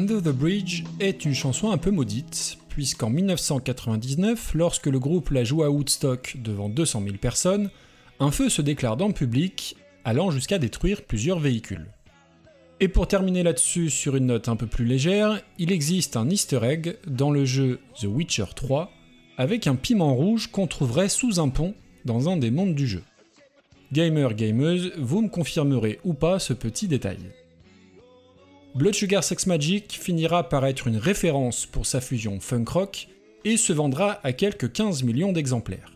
Under 0.00 0.22
the 0.22 0.34
Bridge 0.34 0.84
est 0.98 1.26
une 1.26 1.34
chanson 1.34 1.72
un 1.72 1.76
peu 1.76 1.90
maudite, 1.90 2.56
puisqu'en 2.70 3.10
1999, 3.10 4.54
lorsque 4.54 4.86
le 4.86 4.98
groupe 4.98 5.28
la 5.28 5.44
joue 5.44 5.62
à 5.62 5.68
Woodstock 5.68 6.38
devant 6.42 6.70
200 6.70 7.02
000 7.04 7.16
personnes, 7.18 7.68
un 8.18 8.30
feu 8.30 8.48
se 8.48 8.62
déclare 8.62 8.96
dans 8.96 9.08
le 9.08 9.12
public, 9.12 9.76
allant 10.06 10.30
jusqu'à 10.30 10.58
détruire 10.58 11.02
plusieurs 11.02 11.38
véhicules. 11.38 11.86
Et 12.80 12.88
pour 12.88 13.08
terminer 13.08 13.42
là-dessus 13.42 13.90
sur 13.90 14.16
une 14.16 14.24
note 14.24 14.48
un 14.48 14.56
peu 14.56 14.66
plus 14.66 14.86
légère, 14.86 15.42
il 15.58 15.70
existe 15.70 16.16
un 16.16 16.30
easter 16.30 16.60
egg 16.62 16.96
dans 17.06 17.30
le 17.30 17.44
jeu 17.44 17.78
The 18.00 18.04
Witcher 18.04 18.46
3, 18.56 18.90
avec 19.36 19.66
un 19.66 19.76
piment 19.76 20.14
rouge 20.14 20.46
qu'on 20.46 20.66
trouverait 20.66 21.10
sous 21.10 21.40
un 21.40 21.50
pont 21.50 21.74
dans 22.06 22.30
un 22.30 22.38
des 22.38 22.50
mondes 22.50 22.74
du 22.74 22.86
jeu. 22.86 23.02
Gamer, 23.92 24.32
gameuse, 24.32 24.92
vous 24.96 25.20
me 25.20 25.28
confirmerez 25.28 26.00
ou 26.04 26.14
pas 26.14 26.38
ce 26.38 26.54
petit 26.54 26.88
détail. 26.88 27.18
Blood 28.76 28.94
Sugar 28.94 29.24
Sex 29.24 29.46
Magic 29.46 29.98
finira 30.00 30.48
par 30.48 30.64
être 30.64 30.86
une 30.86 30.96
référence 30.96 31.66
pour 31.66 31.86
sa 31.86 32.00
fusion 32.00 32.38
funk 32.38 32.66
rock 32.68 33.08
et 33.44 33.56
se 33.56 33.72
vendra 33.72 34.20
à 34.22 34.32
quelques 34.32 34.70
15 34.70 35.02
millions 35.02 35.32
d'exemplaires. 35.32 35.92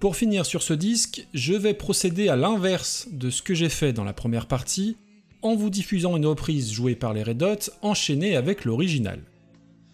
Pour 0.00 0.16
finir 0.16 0.44
sur 0.44 0.62
ce 0.62 0.74
disque, 0.74 1.26
je 1.32 1.54
vais 1.54 1.72
procéder 1.72 2.28
à 2.28 2.36
l'inverse 2.36 3.08
de 3.10 3.30
ce 3.30 3.40
que 3.40 3.54
j'ai 3.54 3.70
fait 3.70 3.94
dans 3.94 4.04
la 4.04 4.12
première 4.12 4.46
partie, 4.46 4.98
en 5.40 5.54
vous 5.54 5.70
diffusant 5.70 6.16
une 6.16 6.26
reprise 6.26 6.72
jouée 6.72 6.94
par 6.94 7.14
les 7.14 7.22
Red 7.22 7.42
Hot 7.42 7.70
enchaînée 7.80 8.36
avec 8.36 8.66
l'original. 8.66 9.22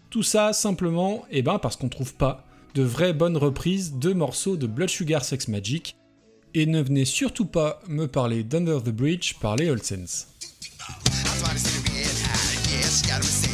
Tout 0.09 0.23
ça 0.23 0.51
simplement 0.51 1.23
eh 1.31 1.41
ben 1.41 1.59
parce 1.59 1.77
qu'on 1.77 1.89
trouve 1.89 2.15
pas 2.15 2.45
de 2.73 2.83
vraies 2.83 3.13
bonnes 3.13 3.37
reprises 3.37 3.99
de 3.99 4.11
morceaux 4.11 4.57
de 4.57 4.67
Blood 4.67 4.89
Sugar 4.89 5.23
Sex 5.23 5.47
Magic, 5.47 5.95
et 6.53 6.65
ne 6.65 6.81
venez 6.81 7.05
surtout 7.05 7.45
pas 7.45 7.81
me 7.87 8.07
parler 8.07 8.43
d'Under 8.43 8.79
the 8.83 8.89
Bridge 8.89 9.35
par 9.39 9.55
les 9.55 9.69
Olsens. 9.69 10.34
God's 11.35 11.47
mighty 11.47 11.59
city 11.59 11.91
we 11.91 11.99
had 12.03 12.17
high. 12.19 12.71
Yeah, 12.71 12.87
she 12.87 13.07
got 13.07 13.19
him 13.19 13.44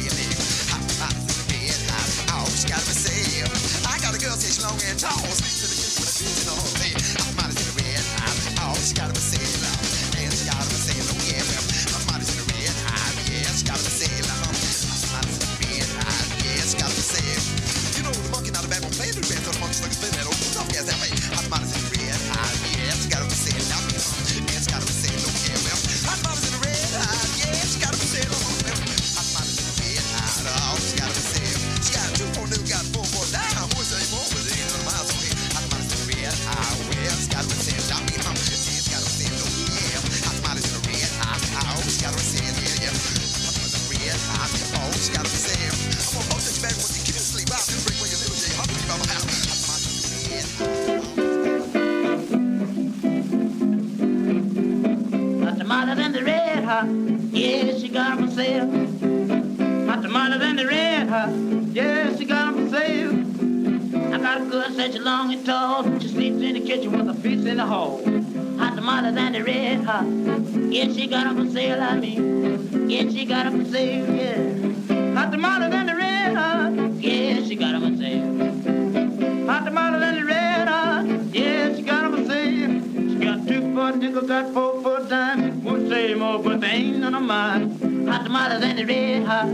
Yeah, 70.82 70.92
she 70.94 71.06
got 71.06 71.24
them 71.24 71.46
for 71.46 71.52
sale, 71.52 71.80
I 71.80 71.96
mean. 71.96 72.90
Yeah, 72.90 73.02
she 73.02 73.24
got 73.24 73.44
them 73.44 73.64
for 73.64 73.70
sale, 73.70 74.16
yeah. 74.16 75.14
Hot 75.14 75.30
tamales 75.30 75.72
and 75.72 75.88
the 75.88 75.94
red 75.94 76.34
hot. 76.34 76.72
Yeah, 77.00 77.40
she 77.46 77.54
got 77.54 77.80
them 77.80 77.94
for 77.94 78.02
sale. 78.02 79.46
Hot 79.46 79.64
tamales 79.64 80.02
and 80.02 80.16
the 80.18 80.24
red 80.24 80.66
hot. 80.66 81.06
Yeah, 81.32 81.76
she 81.76 81.82
got 81.82 82.10
them 82.10 82.24
for 82.24 82.32
sale. 82.32 82.80
She 83.10 83.24
got 83.24 83.46
two 83.46 83.74
for 83.76 83.96
nickel, 83.96 84.26
got 84.26 84.52
four 84.52 84.82
for 84.82 85.08
dime. 85.08 85.62
Won't 85.62 85.88
say 85.88 86.14
more, 86.14 86.40
but 86.40 86.60
they 86.60 86.66
ain't 86.66 86.98
none 86.98 87.14
of 87.14 87.22
mine. 87.22 88.06
Hot 88.08 88.24
tamales 88.24 88.64
and 88.64 88.76
the 88.76 88.84
red 88.84 89.24
hot. 89.24 89.46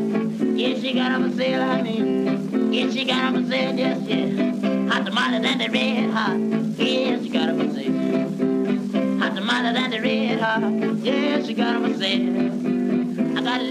Yeah, 0.56 0.80
she 0.80 0.94
got 0.94 1.10
them 1.10 1.30
for 1.30 1.36
sale, 1.36 1.62
I 1.62 1.82
mean. 1.82 2.72
Yeah, 2.72 2.90
she 2.90 3.04
got 3.04 3.34
them 3.34 3.44
for 3.44 3.50
sale, 3.50 3.74
yes, 3.76 4.00
yeah. 4.00 4.88
Hot 4.90 5.04
tamales 5.04 5.44
and 5.44 5.60
the 5.60 5.68
red 5.68 5.87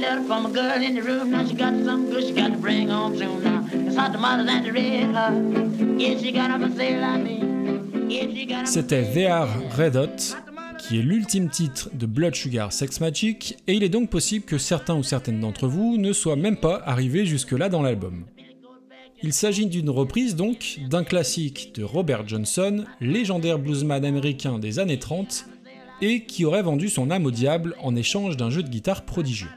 letter 0.08 0.24
from 0.24 0.46
a 0.46 0.50
girl 0.50 0.82
in 0.82 0.96
the 0.96 1.02
room. 1.02 1.32
Now 1.32 1.46
she 1.46 1.54
got 1.54 1.74
something 1.84 2.10
good 2.10 2.24
she 2.24 2.34
got 2.34 2.52
to 2.52 2.58
bring 2.58 2.90
home 2.90 3.18
soon 3.18 3.44
now. 3.44 3.66
It's 3.74 3.96
hot 3.96 4.14
tamales 4.14 4.48
and 4.48 4.66
the 4.66 4.72
red 4.72 5.14
hot. 5.14 5.34
Yes, 6.00 6.22
you 6.24 6.32
got 6.32 6.60
them 6.60 6.76
say 6.76 7.00
like 7.00 7.24
me. 7.24 7.44
C'était 8.66 9.02
VR 9.02 9.50
Red 9.78 9.98
Hot, 9.98 10.38
qui 10.80 10.98
est 10.98 11.02
l'ultime 11.02 11.50
titre 11.50 11.90
de 11.94 12.06
Blood 12.06 12.36
Sugar 12.36 12.72
Sex 12.72 13.02
Magic, 13.02 13.58
et 13.68 13.74
il 13.74 13.84
est 13.84 13.90
donc 13.90 14.10
possible 14.10 14.46
que 14.46 14.58
certains 14.58 14.96
ou 14.96 15.04
certaines 15.04 15.42
d'entre 15.42 15.68
vous 15.68 15.98
ne 15.98 16.14
soient 16.14 16.38
même 16.38 16.56
pas 16.56 16.82
arrivés 16.86 17.26
jusque-là 17.26 17.68
dans 17.68 17.82
l'album. 17.82 18.24
Il 19.22 19.34
s'agit 19.34 19.66
d'une 19.66 19.90
reprise 19.90 20.38
donc 20.38 20.80
d'un 20.90 21.04
classique 21.04 21.74
de 21.76 21.84
Robert 21.84 22.26
Johnson, 22.26 22.86
légendaire 23.02 23.60
bluesman 23.60 24.06
américain 24.06 24.58
des 24.58 24.80
années 24.80 25.00
30, 25.00 25.46
et 26.02 26.24
qui 26.24 26.46
aurait 26.46 26.64
vendu 26.64 26.88
son 26.88 27.12
âme 27.12 27.26
au 27.26 27.32
diable 27.32 27.76
en 27.82 27.94
échange 27.98 28.38
d'un 28.38 28.50
jeu 28.50 28.64
de 28.64 28.70
guitare 28.70 29.04
prodigieux. 29.04 29.50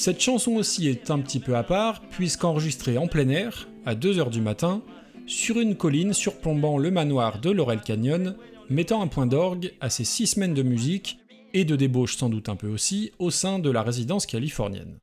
Cette 0.00 0.22
chanson 0.22 0.52
aussi 0.52 0.88
est 0.88 1.10
un 1.10 1.18
petit 1.18 1.40
peu 1.40 1.58
à 1.58 1.62
part, 1.62 2.00
puisqu'enregistrée 2.00 2.96
en 2.96 3.06
plein 3.06 3.28
air, 3.28 3.68
à 3.84 3.94
2h 3.94 4.30
du 4.30 4.40
matin, 4.40 4.80
sur 5.26 5.60
une 5.60 5.76
colline 5.76 6.14
surplombant 6.14 6.78
le 6.78 6.90
manoir 6.90 7.38
de 7.38 7.50
Laurel 7.50 7.82
Canyon, 7.82 8.34
mettant 8.70 9.02
un 9.02 9.08
point 9.08 9.26
d'orgue 9.26 9.74
à 9.78 9.90
ces 9.90 10.04
six 10.04 10.28
semaines 10.28 10.54
de 10.54 10.62
musique, 10.62 11.18
et 11.52 11.66
de 11.66 11.76
débauche 11.76 12.16
sans 12.16 12.30
doute 12.30 12.48
un 12.48 12.56
peu 12.56 12.68
aussi, 12.68 13.12
au 13.18 13.30
sein 13.30 13.58
de 13.58 13.68
la 13.68 13.82
résidence 13.82 14.24
californienne. 14.24 14.96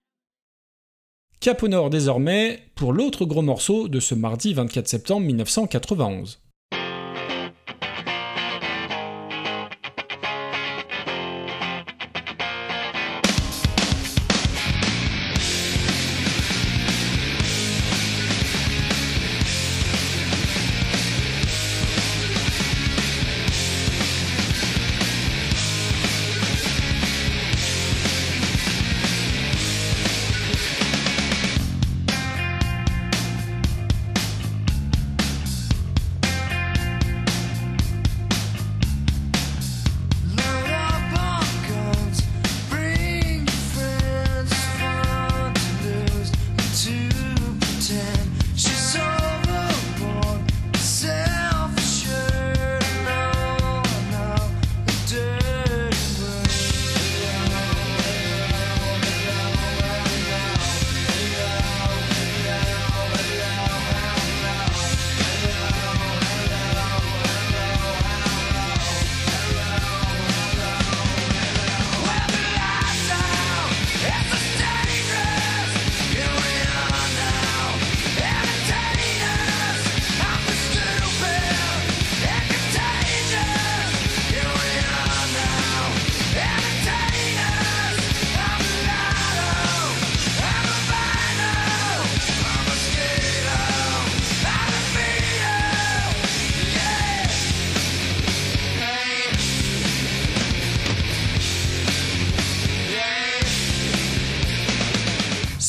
Cap 1.41 1.61
au 1.61 1.67
nord 1.67 1.91
désormais 1.91 2.63
pour 2.73 2.91
l'autre 2.91 3.25
gros 3.25 3.43
morceau 3.43 3.89
de 3.89 3.99
ce 3.99 4.15
mardi 4.15 4.55
24 4.55 4.87
septembre 4.87 5.27
1991. 5.27 6.41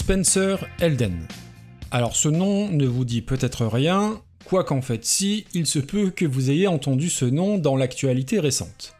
Spencer 0.08 0.66
Elden. 0.80 1.26
Alors 1.90 2.16
ce 2.16 2.30
nom 2.30 2.70
ne 2.70 2.86
vous 2.86 3.04
dit 3.04 3.20
peut-être 3.20 3.66
rien, 3.66 4.18
quoi 4.46 4.64
qu'en 4.64 4.80
fait 4.80 5.04
si, 5.04 5.44
il 5.52 5.66
se 5.66 5.78
peut 5.78 6.08
que 6.08 6.24
vous 6.24 6.50
ayez 6.50 6.66
entendu 6.66 7.10
ce 7.10 7.26
nom 7.26 7.58
dans 7.58 7.76
l'actualité 7.76 8.40
récente. 8.40 8.94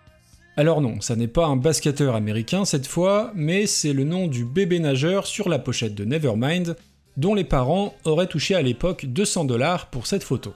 Alors 0.59 0.83
non, 0.83 1.01
ça 1.01 1.17
n'est 1.17 1.27
pas 1.27 1.47
un 1.47 1.57
basketteur 1.57 2.15
américain 2.15 2.67
cette 2.67 2.87
fois, 2.87 3.33
mais 3.35 3.67
c'est 3.67 3.95
le 3.95 4.05
nom 4.05 4.27
du 4.27 4.45
bébé 4.45 4.81
nageur 4.81 5.27
sur 5.27 5.49
la 5.49 5.59
pochette 5.59 5.95
de 5.95 6.05
Nevermind, 6.05 6.77
dont 7.17 7.35
les 7.35 7.45
parents 7.45 7.95
auraient 8.05 8.27
touché 8.27 8.55
à 8.55 8.61
l'époque 8.61 9.07
200 9.07 9.47
dollars 9.47 9.87
pour 9.87 10.07
cette 10.07 10.25
photo. 10.25 10.53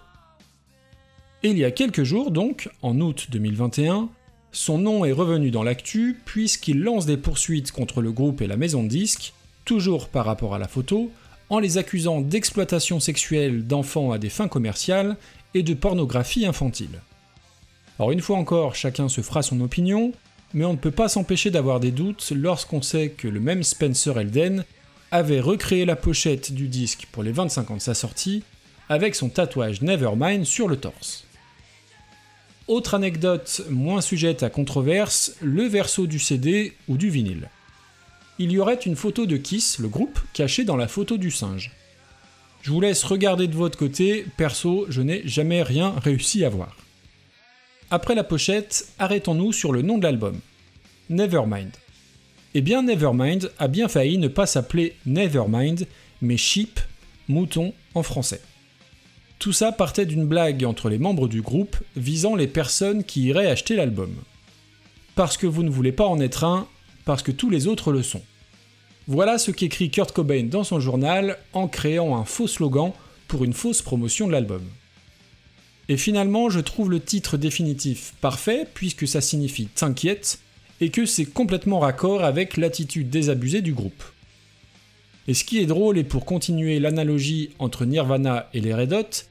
Et 1.43 1.49
il 1.49 1.57
y 1.57 1.65
a 1.65 1.71
quelques 1.71 2.05
jours 2.05 2.31
donc, 2.31 2.69
en 2.83 3.01
août 3.01 3.29
2021, 3.31 4.11
son 4.51 4.77
nom 4.77 5.07
est 5.07 5.13
revenu 5.13 5.51
dans 5.51 5.63
l'actu 5.63 6.21
puisqu'il 6.27 6.83
lance 6.83 7.07
des 7.07 7.17
poursuites 7.17 7.73
contre 7.73 8.03
le 8.03 8.13
groupe 8.13 8.43
et 8.43 8.47
la 8.47 8.59
maison 8.59 8.83
de 8.83 8.89
disques, 8.89 9.33
toujours 9.65 10.09
par 10.09 10.25
rapport 10.25 10.55
à 10.55 10.59
la 10.59 10.69
photo, 10.69 11.11
en 11.51 11.59
les 11.59 11.79
accusant 11.79 12.21
d'exploitation 12.21 13.01
sexuelle 13.01 13.67
d'enfants 13.67 14.13
à 14.13 14.19
des 14.19 14.31
fins 14.31 14.49
commerciales 14.49 15.17
et 15.55 15.63
de 15.63 15.75
pornographie 15.75 16.47
infantile. 16.47 17.01
Alors 17.99 18.11
une 18.11 18.23
fois 18.23 18.39
encore, 18.39 18.75
chacun 18.75 19.09
se 19.09 19.21
fera 19.21 19.43
son 19.43 19.61
opinion, 19.61 20.13
mais 20.55 20.65
on 20.65 20.73
ne 20.73 20.79
peut 20.79 20.91
pas 20.91 21.09
s'empêcher 21.09 21.51
d'avoir 21.51 21.79
des 21.79 21.91
doutes 21.91 22.33
lorsqu'on 22.35 22.83
sait 22.83 23.11
que 23.11 23.29
le 23.29 23.41
même 23.41 23.63
Spencer 23.63 24.19
Elden 24.19 24.65
avait 25.11 25.41
recréé 25.41 25.85
la 25.85 25.97
pochette 25.97 26.53
du 26.53 26.69
disque 26.69 27.07
pour 27.13 27.23
les 27.23 27.33
25 27.33 27.71
ans 27.71 27.77
de 27.77 27.83
sa 27.83 27.95
sortie, 27.95 28.43
avec 28.89 29.15
son 29.15 29.29
tatouage 29.29 29.83
Nevermind 29.83 30.45
sur 30.45 30.69
le 30.69 30.77
torse. 30.77 31.25
Autre 32.69 32.95
anecdote 32.95 33.63
moins 33.69 34.01
sujette 34.01 34.43
à 34.43 34.51
controverse, 34.51 35.37
le 35.43 35.65
verso 35.65 36.07
du 36.07 36.19
CD 36.19 36.73
ou 36.89 36.97
du 36.97 37.11
vinyle. 37.11 37.51
Il 38.39 38.51
y 38.51 38.59
aurait 38.59 38.75
une 38.75 38.97
photo 38.97 39.27
de 39.27 39.37
Kiss, 39.37 39.79
le 39.79 39.89
groupe, 39.89 40.19
cachée 40.33 40.65
dans 40.65 40.77
la 40.77 40.89
photo 40.89 41.17
du 41.17 41.31
singe. 41.31 41.73
Je 42.63 42.71
vous 42.71 42.81
laisse 42.81 43.05
regarder 43.05 43.47
de 43.47 43.57
votre 43.57 43.79
côté, 43.79 44.25
perso, 44.37 44.87
je 44.89 45.03
n'ai 45.03 45.27
jamais 45.27 45.63
rien 45.63 45.95
réussi 46.03 46.45
à 46.45 46.49
voir. 46.49 46.77
Après 47.91 48.15
la 48.15 48.25
pochette, 48.25 48.89
arrêtons-nous 48.99 49.53
sur 49.53 49.73
le 49.73 49.83
nom 49.83 49.99
de 49.99 50.05
l'album. 50.05 50.41
Nevermind. 51.11 51.73
Eh 52.55 52.61
bien, 52.61 52.83
Nevermind 52.83 53.51
a 53.59 53.69
bien 53.69 53.89
failli 53.89 54.17
ne 54.17 54.29
pas 54.29 54.47
s'appeler 54.47 54.97
Nevermind, 55.07 55.87
mais 56.23 56.37
Sheep, 56.37 56.81
mouton 57.29 57.75
en 57.95 58.03
français. 58.03 58.41
Tout 59.39 59.53
ça 59.53 59.73
partait 59.73 60.07
d'une 60.07 60.27
blague 60.27 60.65
entre 60.65 60.89
les 60.89 60.99
membres 60.99 61.29
du 61.29 61.43
groupe 61.43 61.77
visant 61.97 62.37
les 62.37 62.47
personnes 62.47 63.03
qui 63.05 63.25
iraient 63.25 63.51
acheter 63.51 63.75
l'album. 63.75 64.15
Parce 65.17 65.37
que 65.37 65.47
vous 65.47 65.65
ne 65.65 65.71
voulez 65.71 65.93
pas 65.93 66.07
en 66.07 66.21
être 66.21 66.45
un, 66.45 66.69
parce 67.05 67.23
que 67.23 67.33
tous 67.33 67.51
les 67.51 67.67
autres 67.67 67.93
le 67.93 68.03
sont. 68.03 68.23
Voilà 69.09 69.39
ce 69.39 69.51
qu'écrit 69.51 69.91
Kurt 69.91 70.13
Cobain 70.13 70.45
dans 70.45 70.65
son 70.65 70.79
journal 70.79 71.39
en 71.53 71.67
créant 71.67 72.17
un 72.17 72.25
faux 72.25 72.47
slogan 72.47 72.93
pour 73.27 73.45
une 73.45 73.53
fausse 73.53 73.83
promotion 73.83 74.27
de 74.27 74.33
l'album. 74.33 74.63
Et 75.89 75.97
finalement, 75.97 76.49
je 76.49 76.61
trouve 76.61 76.91
le 76.91 77.01
titre 77.01 77.37
définitif 77.37 78.15
parfait, 78.21 78.67
puisque 78.73 79.09
ça 79.09 79.21
signifie 79.21 79.67
T'inquiète, 79.67 80.39
et 80.81 80.91
que 80.91 81.07
c'est 81.07 81.27
complètement 81.27 81.81
raccord 81.81 82.25
avec 82.25 82.57
l'attitude 82.57 83.11
désabusée 83.11 83.63
du 83.63 83.73
groupe. 83.73 84.05
Et 85.29 85.35
ce 85.35 85.45
qui 85.45 85.59
est 85.59 85.67
drôle, 85.67 85.99
et 85.99 86.05
pour 86.05 86.25
continuer 86.25 86.79
l'analogie 86.79 87.51
entre 87.59 87.85
Nirvana 87.85 88.49
et 88.55 88.61
les 88.61 88.75
Red 88.75 88.93
Hot, 88.93 89.25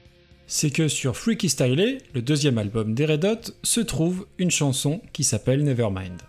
c'est 0.48 0.70
que 0.70 0.88
sur 0.88 1.16
Freaky 1.16 1.50
Style, 1.50 2.00
le 2.14 2.22
deuxième 2.22 2.58
album 2.58 2.94
des 2.94 3.06
Red 3.06 3.26
Hot, 3.26 3.54
se 3.64 3.80
trouve 3.80 4.26
une 4.38 4.52
chanson 4.52 5.02
qui 5.14 5.24
s'appelle 5.24 5.64
Nevermind. 5.64 6.22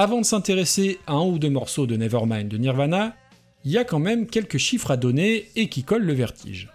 Avant 0.00 0.20
de 0.20 0.24
s'intéresser 0.24 1.00
à 1.08 1.14
un 1.14 1.24
ou 1.24 1.40
deux 1.40 1.50
morceaux 1.50 1.88
de 1.88 1.96
Nevermind 1.96 2.46
de 2.46 2.56
Nirvana, 2.56 3.16
il 3.64 3.72
y 3.72 3.78
a 3.78 3.84
quand 3.84 3.98
même 3.98 4.28
quelques 4.28 4.56
chiffres 4.56 4.92
à 4.92 4.96
donner 4.96 5.48
et 5.56 5.68
qui 5.68 5.82
collent 5.82 6.04
le 6.04 6.12
vertige. 6.12 6.68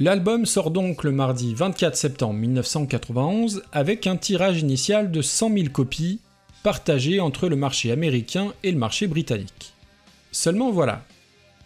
L'album 0.00 0.44
sort 0.44 0.70
donc 0.70 1.02
le 1.02 1.12
mardi 1.12 1.54
24 1.54 1.96
septembre 1.96 2.34
1991 2.34 3.62
avec 3.72 4.06
un 4.06 4.18
tirage 4.18 4.60
initial 4.60 5.10
de 5.10 5.22
100 5.22 5.50
000 5.50 5.68
copies 5.70 6.20
partagées 6.62 7.20
entre 7.20 7.48
le 7.48 7.56
marché 7.56 7.90
américain 7.90 8.52
et 8.62 8.70
le 8.70 8.76
marché 8.76 9.06
britannique. 9.06 9.72
Seulement 10.30 10.70
voilà, 10.70 11.06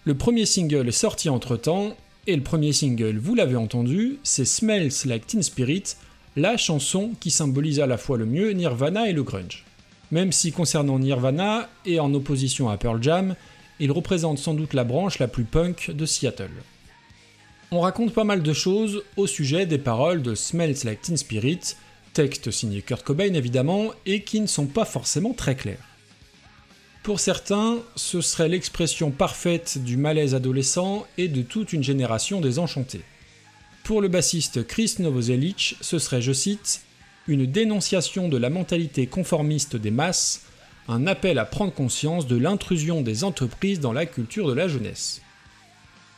le 0.05 0.15
premier 0.15 0.47
single 0.47 0.87
est 0.87 0.93
sorti 0.93 1.29
entre 1.29 1.57
temps, 1.57 1.97
et 2.29 2.37
le 2.37 2.45
premier 2.45 2.73
single, 2.73 3.19
vous 3.19 3.35
l'avez 3.35 3.57
entendu, 3.57 4.21
c'est 4.23 4.45
Smells 4.45 4.93
Like 5.05 5.27
Teen 5.27 5.43
Spirit, 5.43 5.97
la 6.37 6.57
chanson 6.57 7.11
qui 7.19 7.33
symbolise 7.33 7.81
à 7.81 7.89
la 7.89 7.99
fois 7.99 8.17
le 8.17 8.25
mieux 8.25 8.53
Nirvana 8.53 9.09
et 9.09 9.13
le 9.13 9.25
grunge. 9.25 9.65
Même 10.11 10.33
si 10.33 10.53
concernant 10.53 10.99
Nirvana, 10.99 11.69
et 11.87 12.01
en 12.01 12.13
opposition 12.15 12.69
à 12.69 12.77
Pearl 12.77 13.03
Jam, 13.03 13.35
il 13.79 13.93
représente 13.93 14.39
sans 14.39 14.55
doute 14.55 14.75
la 14.75 14.85
branche 14.85 15.19
la 15.19 15.29
plus 15.29 15.45
punk 15.45 15.91
de 15.91 16.07
Seattle 16.07 16.51
on 17.73 17.81
raconte 17.81 18.13
pas 18.13 18.25
mal 18.25 18.43
de 18.43 18.53
choses 18.53 19.03
au 19.17 19.27
sujet 19.27 19.65
des 19.65 19.79
paroles 19.79 20.23
de 20.23 20.35
Smells 20.35 20.85
Like 20.85 21.03
Teen 21.03 21.17
Spirit, 21.17 21.61
texte 22.13 22.51
signé 22.51 22.83
Kurt 22.83 23.05
Cobain 23.05 23.35
évidemment, 23.35 23.93
et 24.07 24.23
qui 24.23 24.41
ne 24.41 24.47
sont 24.47 24.67
pas 24.67 24.85
forcément 24.85 25.33
très 25.33 25.55
clairs. 25.55 25.87
Pour 27.05 27.21
certains, 27.21 27.79
ce 27.97 28.21
serait 28.21 28.49
l'expression 28.49 29.11
parfaite 29.11 29.79
du 29.83 29.97
malaise 29.97 30.35
adolescent 30.35 31.07
et 31.17 31.29
de 31.29 31.43
toute 31.43 31.73
une 31.73 31.83
génération 31.83 32.41
désenchantée. 32.41 33.03
Pour 33.85 34.03
le 34.03 34.09
bassiste 34.09 34.67
Chris 34.67 34.97
Novoselic, 34.99 35.77
ce 35.81 35.99
serait, 35.99 36.21
je 36.21 36.33
cite, 36.33 36.83
une 37.31 37.47
dénonciation 37.47 38.29
de 38.29 38.37
la 38.37 38.51
mentalité 38.51 39.07
conformiste 39.07 39.77
des 39.77 39.93
masses, 39.93 40.43
un 40.89 41.07
appel 41.07 41.39
à 41.39 41.45
prendre 41.45 41.73
conscience 41.73 42.27
de 42.27 42.37
l'intrusion 42.37 43.03
des 43.03 43.23
entreprises 43.23 43.79
dans 43.79 43.93
la 43.93 44.05
culture 44.05 44.49
de 44.49 44.53
la 44.53 44.67
jeunesse. 44.67 45.23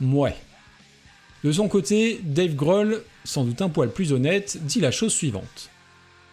Mouais. 0.00 0.34
De 1.44 1.52
son 1.52 1.68
côté, 1.68 2.20
Dave 2.22 2.54
Grohl, 2.54 3.04
sans 3.24 3.44
doute 3.44 3.60
un 3.60 3.68
poil 3.68 3.92
plus 3.92 4.12
honnête, 4.12 4.58
dit 4.62 4.80
la 4.80 4.90
chose 4.90 5.12
suivante. 5.12 5.68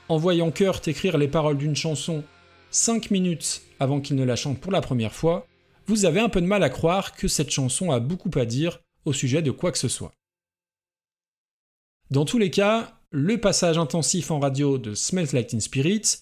En 0.07 0.17
voyant 0.17 0.49
Kurt 0.49 0.87
écrire 0.87 1.17
les 1.17 1.27
paroles 1.27 1.57
d'une 1.57 1.75
chanson 1.75 2.23
5 2.71 3.11
minutes 3.11 3.61
avant 3.79 3.99
qu'il 3.99 4.15
ne 4.15 4.23
la 4.23 4.37
chante 4.37 4.59
pour 4.59 4.71
la 4.71 4.81
première 4.81 5.13
fois, 5.13 5.45
vous 5.87 6.05
avez 6.05 6.21
un 6.21 6.29
peu 6.29 6.39
de 6.39 6.45
mal 6.45 6.63
à 6.63 6.69
croire 6.69 7.15
que 7.15 7.27
cette 7.27 7.49
chanson 7.49 7.91
a 7.91 7.99
beaucoup 7.99 8.31
à 8.35 8.45
dire 8.45 8.79
au 9.03 9.11
sujet 9.11 9.41
de 9.41 9.51
quoi 9.51 9.71
que 9.71 9.77
ce 9.77 9.87
soit. 9.89 10.13
Dans 12.11 12.25
tous 12.25 12.37
les 12.37 12.49
cas, 12.49 12.98
le 13.11 13.39
passage 13.39 13.77
intensif 13.77 14.29
en 14.29 14.39
radio 14.39 14.77
de 14.77 14.93
Smells 14.93 15.33
Like 15.33 15.47
Teen 15.47 15.61
Spirit, 15.61 16.19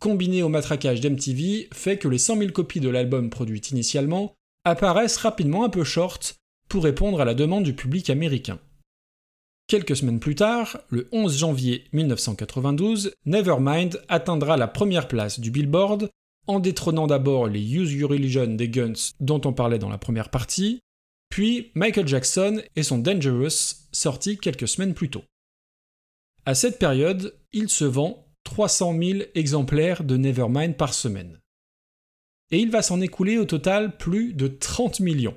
combiné 0.00 0.42
au 0.42 0.50
matraquage 0.50 1.00
d'MTV, 1.00 1.68
fait 1.72 1.96
que 1.96 2.08
les 2.08 2.18
100 2.18 2.38
000 2.38 2.52
copies 2.52 2.80
de 2.80 2.90
l'album 2.90 3.30
produites 3.30 3.70
initialement 3.70 4.34
apparaissent 4.64 5.16
rapidement 5.16 5.64
un 5.64 5.70
peu 5.70 5.84
short 5.84 6.36
pour 6.68 6.84
répondre 6.84 7.20
à 7.20 7.24
la 7.24 7.34
demande 7.34 7.64
du 7.64 7.74
public 7.74 8.10
américain. 8.10 8.58
Quelques 9.66 9.96
semaines 9.96 10.20
plus 10.20 10.34
tard, 10.34 10.78
le 10.90 11.08
11 11.10 11.38
janvier 11.38 11.84
1992, 11.92 13.14
Nevermind 13.24 14.00
atteindra 14.08 14.56
la 14.56 14.68
première 14.68 15.08
place 15.08 15.40
du 15.40 15.50
Billboard 15.50 16.10
en 16.46 16.60
détrônant 16.60 17.06
d'abord 17.06 17.48
les 17.48 17.74
Use 17.74 17.92
Your 17.92 18.10
Religion 18.10 18.46
des 18.46 18.68
Guns 18.68 19.12
dont 19.20 19.40
on 19.44 19.52
parlait 19.52 19.78
dans 19.78 19.88
la 19.88 19.98
première 19.98 20.28
partie, 20.28 20.80
puis 21.30 21.72
Michael 21.74 22.06
Jackson 22.06 22.62
et 22.76 22.82
son 22.82 22.98
Dangerous 22.98 23.86
sorti 23.90 24.38
quelques 24.38 24.68
semaines 24.68 24.94
plus 24.94 25.10
tôt. 25.10 25.24
À 26.46 26.54
cette 26.54 26.78
période, 26.78 27.34
il 27.52 27.68
se 27.68 27.84
vend 27.84 28.24
300 28.44 28.96
000 28.96 29.18
exemplaires 29.34 30.04
de 30.04 30.16
Nevermind 30.16 30.76
par 30.76 30.94
semaine. 30.94 31.40
Et 32.52 32.60
il 32.60 32.70
va 32.70 32.82
s'en 32.82 33.00
écouler 33.00 33.36
au 33.36 33.44
total 33.44 33.96
plus 33.96 34.32
de 34.32 34.46
30 34.46 35.00
millions. 35.00 35.36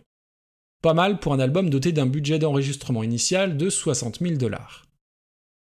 Pas 0.83 0.93
mal 0.93 1.19
pour 1.19 1.33
un 1.33 1.39
album 1.39 1.71
doté 1.71 1.93
d'un 1.93 2.05
budget 2.05 2.37
d'enregistrement 2.37 3.01
initial 3.01 3.57
de 3.57 3.71
60 3.71 4.19
000 4.19 4.35
dollars. 4.35 4.85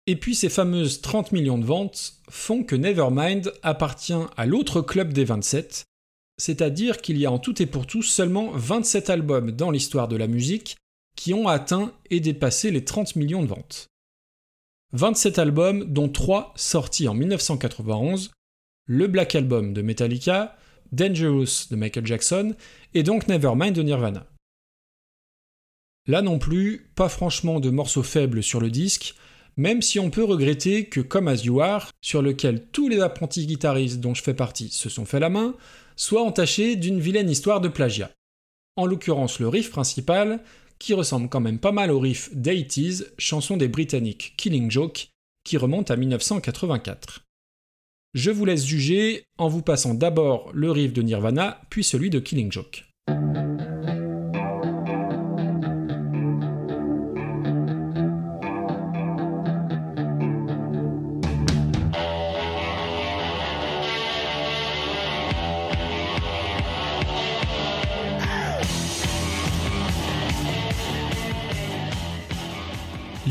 Et 0.06 0.16
puis 0.16 0.34
ces 0.34 0.50
fameuses 0.50 1.00
30 1.00 1.32
millions 1.32 1.56
de 1.56 1.64
ventes 1.64 2.20
font 2.28 2.62
que 2.62 2.76
Nevermind 2.76 3.50
appartient 3.62 4.12
à 4.36 4.44
l'autre 4.44 4.82
club 4.82 5.14
des 5.14 5.24
27, 5.24 5.84
c'est-à-dire 6.36 6.98
qu'il 6.98 7.16
y 7.16 7.24
a 7.24 7.32
en 7.32 7.38
tout 7.38 7.62
et 7.62 7.66
pour 7.66 7.86
tout 7.86 8.02
seulement 8.02 8.50
27 8.50 9.08
albums 9.08 9.50
dans 9.52 9.70
l'histoire 9.70 10.08
de 10.08 10.16
la 10.16 10.26
musique 10.26 10.76
qui 11.16 11.32
ont 11.32 11.48
atteint 11.48 11.94
et 12.10 12.20
dépassé 12.20 12.70
les 12.70 12.84
30 12.84 13.16
millions 13.16 13.42
de 13.42 13.48
ventes. 13.48 13.88
27 14.94 15.38
albums 15.38 15.84
dont 15.84 16.08
3 16.08 16.54
sortis 16.56 17.08
en 17.08 17.14
1991, 17.14 18.30
le 18.86 19.06
Black 19.06 19.34
Album 19.34 19.74
de 19.74 19.82
Metallica, 19.82 20.56
Dangerous 20.92 21.68
de 21.70 21.76
Michael 21.76 22.06
Jackson 22.06 22.54
et 22.94 23.02
donc 23.02 23.28
Nevermind 23.28 23.74
de 23.74 23.82
Nirvana. 23.82 24.26
Là 26.06 26.22
non 26.22 26.38
plus, 26.38 26.90
pas 26.94 27.10
franchement 27.10 27.60
de 27.60 27.68
morceaux 27.68 28.02
faibles 28.02 28.42
sur 28.42 28.60
le 28.62 28.70
disque, 28.70 29.14
même 29.58 29.82
si 29.82 30.00
on 30.00 30.08
peut 30.08 30.24
regretter 30.24 30.86
que 30.86 31.00
Comme 31.00 31.28
As 31.28 31.44
You 31.44 31.60
Are, 31.60 31.90
sur 32.00 32.22
lequel 32.22 32.64
tous 32.68 32.88
les 32.88 33.00
apprentis 33.00 33.46
guitaristes 33.46 34.00
dont 34.00 34.14
je 34.14 34.22
fais 34.22 34.32
partie 34.32 34.70
se 34.70 34.88
sont 34.88 35.04
fait 35.04 35.20
la 35.20 35.28
main, 35.28 35.54
soit 35.96 36.22
entaché 36.22 36.76
d'une 36.76 37.00
vilaine 37.00 37.28
histoire 37.28 37.60
de 37.60 37.68
plagiat. 37.68 38.10
En 38.76 38.86
l'occurrence 38.86 39.38
le 39.38 39.48
riff 39.48 39.70
principal, 39.70 40.40
qui 40.78 40.94
ressemble 40.94 41.28
quand 41.28 41.40
même 41.40 41.58
pas 41.58 41.72
mal 41.72 41.90
au 41.90 42.00
riff 42.00 42.34
d'Eighties, 42.34 43.04
chanson 43.18 43.56
des 43.56 43.68
Britanniques 43.68 44.34
Killing 44.36 44.70
Joke, 44.70 45.08
qui 45.44 45.56
remonte 45.56 45.90
à 45.90 45.96
1984. 45.96 47.24
Je 48.14 48.30
vous 48.30 48.44
laisse 48.44 48.64
juger 48.64 49.24
en 49.36 49.48
vous 49.48 49.62
passant 49.62 49.94
d'abord 49.94 50.50
le 50.52 50.70
riff 50.70 50.92
de 50.92 51.02
Nirvana, 51.02 51.60
puis 51.70 51.84
celui 51.84 52.10
de 52.10 52.18
Killing 52.18 52.50
Joke. 52.50 52.87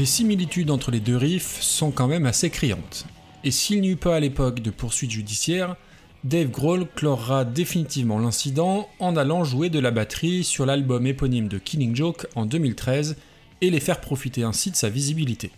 Similitudes 0.07 0.71
entre 0.71 0.89
les 0.89 0.99
deux 0.99 1.17
riffs 1.17 1.61
sont 1.61 1.91
quand 1.91 2.07
même 2.07 2.25
assez 2.25 2.49
criantes. 2.49 3.05
Et 3.43 3.51
s'il 3.51 3.81
n'y 3.81 3.89
eut 3.89 3.95
pas 3.95 4.15
à 4.15 4.19
l'époque 4.19 4.61
de 4.61 4.71
poursuites 4.71 5.11
judiciaires, 5.11 5.75
Dave 6.23 6.49
Grohl 6.49 6.87
clorera 6.95 7.45
définitivement 7.45 8.17
l'incident 8.17 8.89
en 8.99 9.15
allant 9.15 9.43
jouer 9.43 9.69
de 9.69 9.79
la 9.79 9.91
batterie 9.91 10.43
sur 10.43 10.65
l'album 10.65 11.05
éponyme 11.05 11.47
de 11.47 11.59
Killing 11.59 11.95
Joke 11.95 12.25
en 12.35 12.45
2013 12.45 13.15
et 13.61 13.69
les 13.69 13.79
faire 13.79 14.01
profiter 14.01 14.43
ainsi 14.43 14.71
de 14.71 14.75
sa 14.75 14.89
visibilité. 14.89 15.51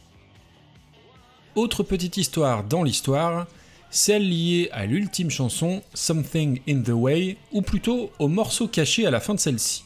Autre 1.55 1.83
petite 1.83 2.17
histoire 2.17 2.63
dans 2.63 2.83
l'histoire, 2.83 3.47
celle 3.89 4.29
liée 4.29 4.69
à 4.71 4.85
l'ultime 4.85 5.31
chanson 5.31 5.81
Something 5.93 6.59
in 6.67 6.81
the 6.81 6.89
Way, 6.89 7.37
ou 7.51 7.61
plutôt 7.61 8.11
au 8.19 8.27
morceau 8.27 8.67
caché 8.67 9.07
à 9.07 9.11
la 9.11 9.19
fin 9.19 9.33
de 9.33 9.39
celle-ci. 9.39 9.83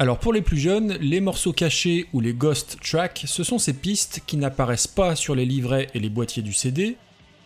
Alors 0.00 0.18
pour 0.18 0.32
les 0.32 0.40
plus 0.40 0.56
jeunes, 0.56 0.96
les 1.02 1.20
morceaux 1.20 1.52
cachés 1.52 2.06
ou 2.14 2.22
les 2.22 2.32
ghost 2.32 2.78
tracks, 2.82 3.22
ce 3.26 3.44
sont 3.44 3.58
ces 3.58 3.74
pistes 3.74 4.22
qui 4.26 4.38
n'apparaissent 4.38 4.86
pas 4.86 5.14
sur 5.14 5.34
les 5.34 5.44
livrets 5.44 5.88
et 5.92 6.00
les 6.00 6.08
boîtiers 6.08 6.42
du 6.42 6.54
CD, 6.54 6.96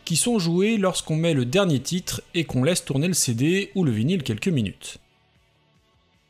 qui 0.04 0.14
sont 0.14 0.38
jouées 0.38 0.76
lorsqu'on 0.76 1.16
met 1.16 1.34
le 1.34 1.46
dernier 1.46 1.80
titre 1.80 2.22
et 2.32 2.44
qu'on 2.44 2.62
laisse 2.62 2.84
tourner 2.84 3.08
le 3.08 3.14
CD 3.14 3.72
ou 3.74 3.82
le 3.82 3.90
vinyle 3.90 4.22
quelques 4.22 4.46
minutes. 4.46 4.98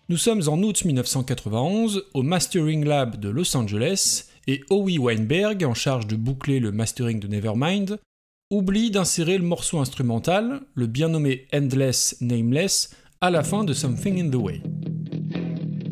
Nous 0.09 0.17
sommes 0.17 0.41
en 0.47 0.57
août 0.63 0.87
1991 0.87 2.05
au 2.15 2.23
Mastering 2.23 2.87
Lab 2.87 3.21
de 3.21 3.29
Los 3.29 3.55
Angeles 3.55 4.25
et 4.47 4.63
Howie 4.71 4.97
Weinberg, 4.97 5.63
en 5.63 5.75
charge 5.75 6.07
de 6.07 6.17
boucler 6.17 6.59
le 6.59 6.73
mastering 6.73 7.21
de 7.21 7.29
Nevermind, 7.29 7.99
oublie 8.51 8.91
d'insérer 8.91 9.37
le 9.37 9.45
morceau 9.45 9.79
instrumental, 9.79 10.63
le 10.75 10.87
bien 10.87 11.09
nommé 11.09 11.49
Endless 11.53 12.17
Nameless, 12.23 12.97
à 13.21 13.29
la 13.29 13.45
fin 13.45 13.63
de 13.65 13.75
Something 13.75 14.23
in 14.23 14.31
the 14.31 14.37
Way. 14.37 14.63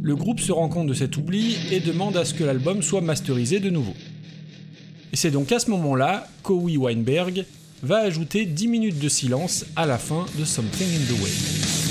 Le 0.03 0.17
groupe 0.17 0.41
se 0.41 0.51
rend 0.51 0.69
compte 0.69 0.89
de 0.89 0.95
cet 0.95 1.17
oubli 1.17 1.57
et 1.71 1.79
demande 1.79 2.17
à 2.17 2.25
ce 2.25 2.35
que 2.35 2.43
l'album 2.43 2.83
soit 2.83 3.01
masterisé 3.01 3.61
de 3.61 3.71
nouveau. 3.71 3.95
Et 5.13 5.17
c'est 5.17 5.31
donc 5.31 5.53
à 5.53 5.61
ce 5.61 5.71
moment-là 5.71 6.27
qu'Howie 6.43 6.77
Weinberg 6.77 7.45
va 7.85 7.99
ajouter 7.99 8.45
10 8.45 8.67
minutes 8.67 8.99
de 8.99 9.09
silence 9.09 9.65
à 9.77 9.87
la 9.87 9.99
fin 9.99 10.27
de 10.37 10.45
Something 10.45 10.89
in 10.89 11.15
the 11.15 11.23
Way. 11.23 11.82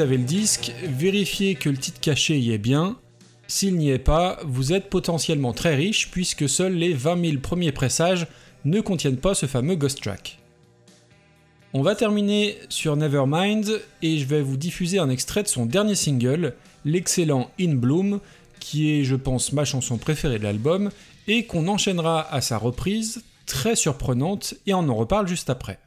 Avez 0.00 0.16
le 0.16 0.24
disque, 0.24 0.72
vérifiez 0.82 1.54
que 1.54 1.68
le 1.68 1.76
titre 1.76 2.00
caché 2.00 2.38
y 2.38 2.52
est 2.52 2.58
bien. 2.58 2.96
S'il 3.46 3.76
n'y 3.76 3.90
est 3.90 3.98
pas, 3.98 4.38
vous 4.44 4.72
êtes 4.72 4.90
potentiellement 4.90 5.52
très 5.52 5.74
riche 5.74 6.10
puisque 6.10 6.48
seuls 6.48 6.74
les 6.74 6.92
20 6.92 7.24
000 7.24 7.38
premiers 7.40 7.72
pressages 7.72 8.26
ne 8.64 8.80
contiennent 8.80 9.16
pas 9.16 9.34
ce 9.34 9.46
fameux 9.46 9.76
Ghost 9.76 10.02
Track. 10.02 10.38
On 11.72 11.82
va 11.82 11.94
terminer 11.94 12.58
sur 12.68 12.96
Nevermind 12.96 13.80
et 14.02 14.18
je 14.18 14.24
vais 14.24 14.42
vous 14.42 14.56
diffuser 14.56 14.98
un 14.98 15.08
extrait 15.08 15.42
de 15.42 15.48
son 15.48 15.66
dernier 15.66 15.94
single, 15.94 16.54
l'excellent 16.84 17.50
In 17.60 17.74
Bloom, 17.74 18.20
qui 18.58 18.90
est 18.90 19.04
je 19.04 19.16
pense 19.16 19.52
ma 19.52 19.64
chanson 19.64 19.98
préférée 19.98 20.38
de 20.38 20.44
l'album 20.44 20.90
et 21.28 21.46
qu'on 21.46 21.68
enchaînera 21.68 22.32
à 22.32 22.40
sa 22.40 22.58
reprise, 22.58 23.22
très 23.46 23.76
surprenante, 23.76 24.54
et 24.66 24.74
on 24.74 24.88
en 24.88 24.94
reparle 24.94 25.28
juste 25.28 25.50
après. 25.50 25.78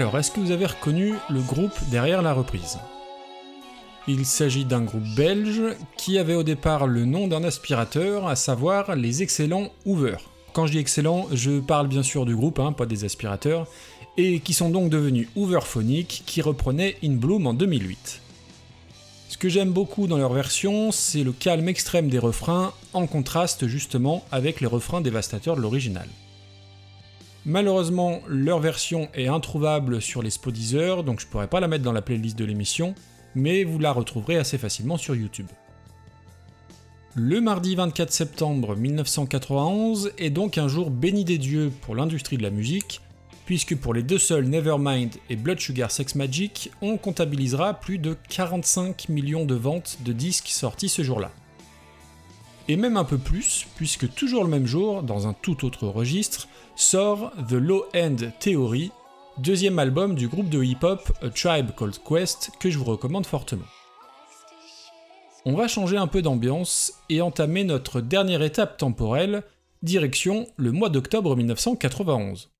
Alors, 0.00 0.16
est-ce 0.16 0.30
que 0.30 0.40
vous 0.40 0.50
avez 0.50 0.64
reconnu 0.64 1.12
le 1.28 1.42
groupe 1.42 1.78
derrière 1.90 2.22
la 2.22 2.32
reprise? 2.32 2.78
Il 4.08 4.24
s'agit 4.24 4.64
d'un 4.64 4.80
groupe 4.80 5.06
belge 5.14 5.60
qui 5.98 6.16
avait 6.16 6.36
au 6.36 6.42
départ 6.42 6.86
le 6.86 7.04
nom 7.04 7.28
d'un 7.28 7.44
aspirateur, 7.44 8.26
à 8.26 8.34
savoir 8.34 8.96
les 8.96 9.22
excellents 9.22 9.68
Hoover. 9.84 10.16
Quand 10.54 10.64
je 10.64 10.72
dis 10.72 10.78
excellent, 10.78 11.26
je 11.34 11.60
parle 11.60 11.86
bien 11.86 12.02
sûr 12.02 12.24
du 12.24 12.34
groupe, 12.34 12.60
hein, 12.60 12.72
pas 12.72 12.86
des 12.86 13.04
aspirateurs, 13.04 13.66
et 14.16 14.40
qui 14.40 14.54
sont 14.54 14.70
donc 14.70 14.88
devenus 14.88 15.28
Hooverphonic, 15.36 16.22
qui 16.24 16.40
reprenait 16.40 16.96
In 17.04 17.16
Bloom 17.16 17.46
en 17.46 17.52
2008. 17.52 18.22
Ce 19.28 19.36
que 19.36 19.50
j'aime 19.50 19.70
beaucoup 19.70 20.06
dans 20.06 20.16
leur 20.16 20.32
version, 20.32 20.92
c'est 20.92 21.24
le 21.24 21.32
calme 21.32 21.68
extrême 21.68 22.08
des 22.08 22.18
refrains, 22.18 22.72
en 22.94 23.06
contraste 23.06 23.66
justement 23.66 24.24
avec 24.32 24.62
les 24.62 24.66
refrains 24.66 25.02
dévastateurs 25.02 25.56
de 25.56 25.60
l'original. 25.60 26.08
Malheureusement, 27.46 28.20
leur 28.28 28.58
version 28.58 29.08
est 29.14 29.28
introuvable 29.28 30.02
sur 30.02 30.22
les 30.22 30.28
Spodeezer, 30.28 31.02
donc 31.04 31.20
je 31.20 31.26
pourrais 31.26 31.48
pas 31.48 31.60
la 31.60 31.68
mettre 31.68 31.84
dans 31.84 31.92
la 31.92 32.02
playlist 32.02 32.38
de 32.38 32.44
l'émission, 32.44 32.94
mais 33.34 33.64
vous 33.64 33.78
la 33.78 33.92
retrouverez 33.92 34.36
assez 34.36 34.58
facilement 34.58 34.98
sur 34.98 35.14
YouTube. 35.14 35.46
Le 37.14 37.40
mardi 37.40 37.74
24 37.74 38.12
septembre 38.12 38.76
1991 38.76 40.12
est 40.18 40.30
donc 40.30 40.58
un 40.58 40.68
jour 40.68 40.90
béni 40.90 41.24
des 41.24 41.38
dieux 41.38 41.72
pour 41.80 41.96
l'industrie 41.96 42.36
de 42.36 42.42
la 42.42 42.50
musique, 42.50 43.00
puisque 43.46 43.74
pour 43.74 43.94
les 43.94 44.02
deux 44.02 44.18
seuls 44.18 44.44
Nevermind 44.44 45.10
et 45.30 45.36
Blood 45.36 45.58
Sugar 45.60 45.90
Sex 45.90 46.14
Magic, 46.16 46.70
on 46.82 46.98
comptabilisera 46.98 47.74
plus 47.74 47.98
de 47.98 48.16
45 48.28 49.08
millions 49.08 49.46
de 49.46 49.54
ventes 49.54 49.98
de 50.04 50.12
disques 50.12 50.48
sortis 50.48 50.90
ce 50.90 51.02
jour-là. 51.02 51.32
Et 52.68 52.76
même 52.76 52.96
un 52.96 53.04
peu 53.04 53.18
plus, 53.18 53.66
puisque 53.74 54.14
toujours 54.14 54.44
le 54.44 54.50
même 54.50 54.66
jour, 54.66 55.02
dans 55.02 55.26
un 55.26 55.32
tout 55.32 55.64
autre 55.64 55.88
registre, 55.88 56.46
sort 56.80 57.32
The 57.46 57.52
Low 57.52 57.84
End 57.94 58.16
Theory, 58.40 58.90
deuxième 59.36 59.78
album 59.78 60.14
du 60.14 60.28
groupe 60.28 60.48
de 60.48 60.64
hip-hop 60.64 61.12
A 61.20 61.28
Tribe 61.28 61.72
Called 61.76 61.98
Quest 62.02 62.52
que 62.58 62.70
je 62.70 62.78
vous 62.78 62.84
recommande 62.84 63.26
fortement. 63.26 63.66
On 65.44 65.54
va 65.54 65.68
changer 65.68 65.98
un 65.98 66.06
peu 66.06 66.22
d'ambiance 66.22 66.94
et 67.10 67.20
entamer 67.20 67.64
notre 67.64 68.00
dernière 68.00 68.42
étape 68.42 68.78
temporelle, 68.78 69.42
direction 69.82 70.46
le 70.56 70.72
mois 70.72 70.88
d'octobre 70.88 71.36
1991. 71.36 72.50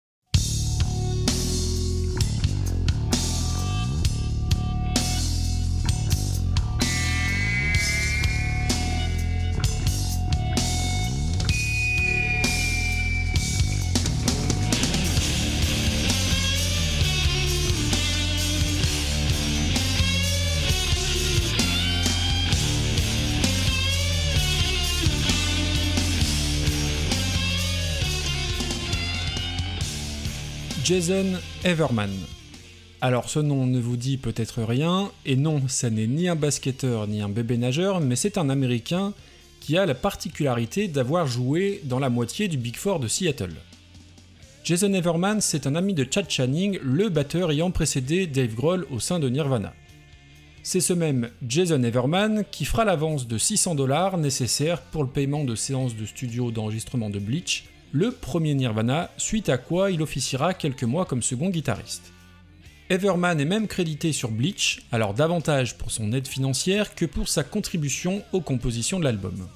Jason 30.90 31.38
Everman. 31.62 32.10
Alors 33.00 33.30
ce 33.30 33.38
nom 33.38 33.64
ne 33.64 33.78
vous 33.78 33.96
dit 33.96 34.16
peut-être 34.16 34.64
rien, 34.64 35.12
et 35.24 35.36
non, 35.36 35.62
ça 35.68 35.88
n'est 35.88 36.08
ni 36.08 36.28
un 36.28 36.34
basketteur 36.34 37.06
ni 37.06 37.22
un 37.22 37.28
bébé 37.28 37.58
nageur, 37.58 38.00
mais 38.00 38.16
c'est 38.16 38.36
un 38.38 38.50
Américain 38.50 39.14
qui 39.60 39.78
a 39.78 39.86
la 39.86 39.94
particularité 39.94 40.88
d'avoir 40.88 41.28
joué 41.28 41.80
dans 41.84 42.00
la 42.00 42.10
moitié 42.10 42.48
du 42.48 42.56
Big 42.56 42.74
Four 42.74 42.98
de 42.98 43.06
Seattle. 43.06 43.54
Jason 44.64 44.92
Everman, 44.92 45.40
c'est 45.40 45.68
un 45.68 45.76
ami 45.76 45.94
de 45.94 46.04
Chad 46.10 46.28
Channing, 46.28 46.80
le 46.82 47.08
batteur 47.08 47.52
ayant 47.52 47.70
précédé 47.70 48.26
Dave 48.26 48.56
Grohl 48.56 48.84
au 48.90 48.98
sein 48.98 49.20
de 49.20 49.28
Nirvana. 49.28 49.72
C'est 50.64 50.80
ce 50.80 50.92
même 50.92 51.30
Jason 51.46 51.84
Everman 51.84 52.42
qui 52.50 52.64
fera 52.64 52.84
l'avance 52.84 53.28
de 53.28 53.38
600 53.38 53.76
dollars 53.76 54.18
nécessaire 54.18 54.82
pour 54.82 55.04
le 55.04 55.10
paiement 55.10 55.44
de 55.44 55.54
séances 55.54 55.94
de 55.94 56.04
studio 56.04 56.50
d'enregistrement 56.50 57.10
de 57.10 57.20
Bleach 57.20 57.70
le 57.92 58.12
premier 58.12 58.54
Nirvana, 58.54 59.10
suite 59.16 59.48
à 59.48 59.58
quoi 59.58 59.90
il 59.90 60.02
officiera 60.02 60.54
quelques 60.54 60.84
mois 60.84 61.04
comme 61.04 61.22
second 61.22 61.50
guitariste. 61.50 62.12
Everman 62.88 63.40
est 63.40 63.44
même 63.44 63.68
crédité 63.68 64.12
sur 64.12 64.30
Bleach, 64.30 64.82
alors 64.90 65.14
davantage 65.14 65.76
pour 65.76 65.90
son 65.90 66.12
aide 66.12 66.26
financière 66.26 66.94
que 66.94 67.04
pour 67.04 67.28
sa 67.28 67.44
contribution 67.44 68.22
aux 68.32 68.40
compositions 68.40 68.98
de 68.98 69.04
l'album. 69.04 69.48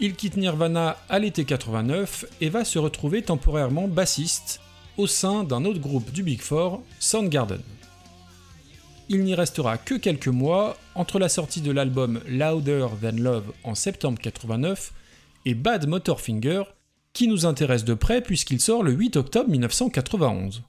Il 0.00 0.14
quitte 0.14 0.36
Nirvana 0.36 0.96
à 1.08 1.18
l'été 1.18 1.44
89 1.44 2.24
et 2.40 2.48
va 2.48 2.64
se 2.64 2.78
retrouver 2.78 3.22
temporairement 3.22 3.88
bassiste 3.88 4.60
au 4.96 5.06
sein 5.06 5.44
d'un 5.44 5.64
autre 5.64 5.80
groupe 5.80 6.12
du 6.12 6.22
Big 6.22 6.40
Four, 6.40 6.82
Soundgarden. 6.98 7.60
Il 9.08 9.24
n'y 9.24 9.34
restera 9.34 9.78
que 9.78 9.94
quelques 9.94 10.28
mois 10.28 10.76
entre 10.94 11.18
la 11.18 11.28
sortie 11.28 11.62
de 11.62 11.70
l'album 11.70 12.20
Louder 12.28 12.86
Than 13.00 13.16
Love 13.16 13.52
en 13.64 13.74
septembre 13.74 14.18
89 14.20 14.92
et 15.46 15.54
Bad 15.54 15.86
Motorfinger 15.86 16.62
qui 17.18 17.26
nous 17.26 17.46
intéresse 17.46 17.84
de 17.84 17.94
près 17.94 18.20
puisqu'il 18.20 18.60
sort 18.60 18.84
le 18.84 18.92
8 18.92 19.16
octobre 19.16 19.50
1991. 19.50 20.62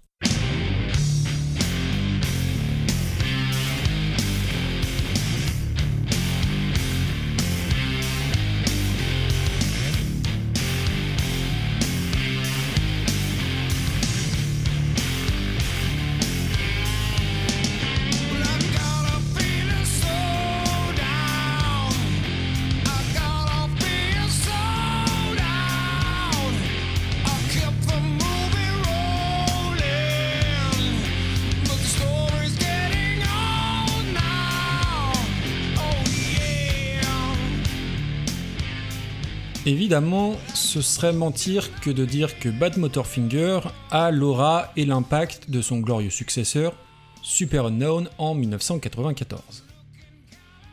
Évidemment, 39.70 40.36
ce 40.55 40.82
serait 40.82 41.13
mentir 41.13 41.70
que 41.82 41.91
de 41.91 42.03
dire 42.03 42.39
que 42.39 42.49
Bad 42.49 42.80
Motorfinger 42.80 43.59
a 43.91 44.09
l'aura 44.09 44.72
et 44.76 44.84
l'impact 44.84 45.51
de 45.51 45.61
son 45.61 45.78
glorieux 45.78 46.09
successeur, 46.09 46.74
Super 47.22 47.67
Unknown 47.67 48.09
en 48.17 48.34
1994. 48.34 49.63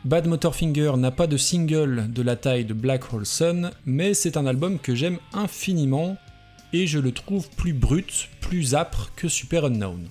Bad 0.03 0.25
Motorfinger 0.25 0.93
n'a 0.97 1.11
pas 1.11 1.27
de 1.27 1.37
single 1.37 2.11
de 2.11 2.21
la 2.23 2.35
taille 2.35 2.65
de 2.65 2.73
Black 2.73 3.13
Hole 3.13 3.27
Sun, 3.27 3.69
mais 3.85 4.15
c'est 4.15 4.35
un 4.35 4.47
album 4.47 4.79
que 4.79 4.95
j'aime 4.95 5.19
infiniment 5.31 6.17
et 6.73 6.87
je 6.87 6.97
le 6.97 7.11
trouve 7.11 7.47
plus 7.51 7.73
brut, 7.73 8.29
plus 8.41 8.73
âpre 8.73 9.11
que 9.15 9.27
Super 9.27 9.65
Unknown. 9.65 10.07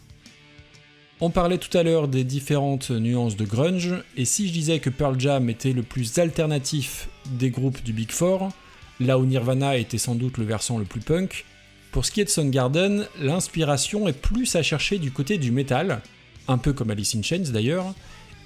On 1.21 1.31
parlait 1.31 1.59
tout 1.59 1.77
à 1.77 1.83
l'heure 1.83 2.07
des 2.07 2.23
différentes 2.23 2.93
nuances 2.93 3.35
de 3.35 3.47
grunge, 3.47 3.95
et 4.17 4.25
si 4.25 4.47
je 4.47 4.53
disais 4.53 4.79
que 4.79 4.91
Pearl 4.91 5.19
Jam 5.19 5.51
était 5.51 5.73
le 5.73 5.83
plus 5.83 6.21
alternatif 6.21 7.09
des 7.33 7.51
groupes 7.51 7.83
du 7.83 7.93
Big 7.93 8.13
Four, 8.13 8.53
là 9.01 9.19
où 9.19 9.25
Nirvana 9.25 9.77
était 9.77 9.99
sans 9.99 10.15
doute 10.15 10.39
le 10.39 10.45
versant 10.45 10.79
le 10.79 10.85
plus 10.85 11.01
punk. 11.01 11.45
Pour 11.93 12.05
ce 12.05 12.11
qui 12.11 12.21
est 12.21 12.25
de 12.25 12.31
Soundgarden, 12.31 13.07
l'inspiration 13.21 14.09
est 14.09 14.13
plus 14.13 14.55
à 14.57 14.63
chercher 14.63 14.99
du 14.99 15.11
côté 15.11 15.39
du 15.39 15.51
métal, 15.51 16.03
un 16.49 16.59
peu 16.59 16.73
comme 16.73 16.91
Alice 16.91 17.15
in 17.15 17.23
Chains 17.23 17.51
d'ailleurs, 17.53 17.95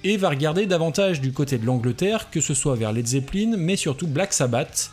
et 0.03 0.17
va 0.17 0.29
regarder 0.29 0.65
davantage 0.65 1.21
du 1.21 1.31
côté 1.31 1.57
de 1.57 1.65
l'Angleterre, 1.65 2.29
que 2.31 2.41
ce 2.41 2.53
soit 2.53 2.75
vers 2.75 2.93
Led 2.93 3.07
Zeppelin, 3.07 3.55
mais 3.57 3.75
surtout 3.75 4.07
Black 4.07 4.33
Sabbath. 4.33 4.91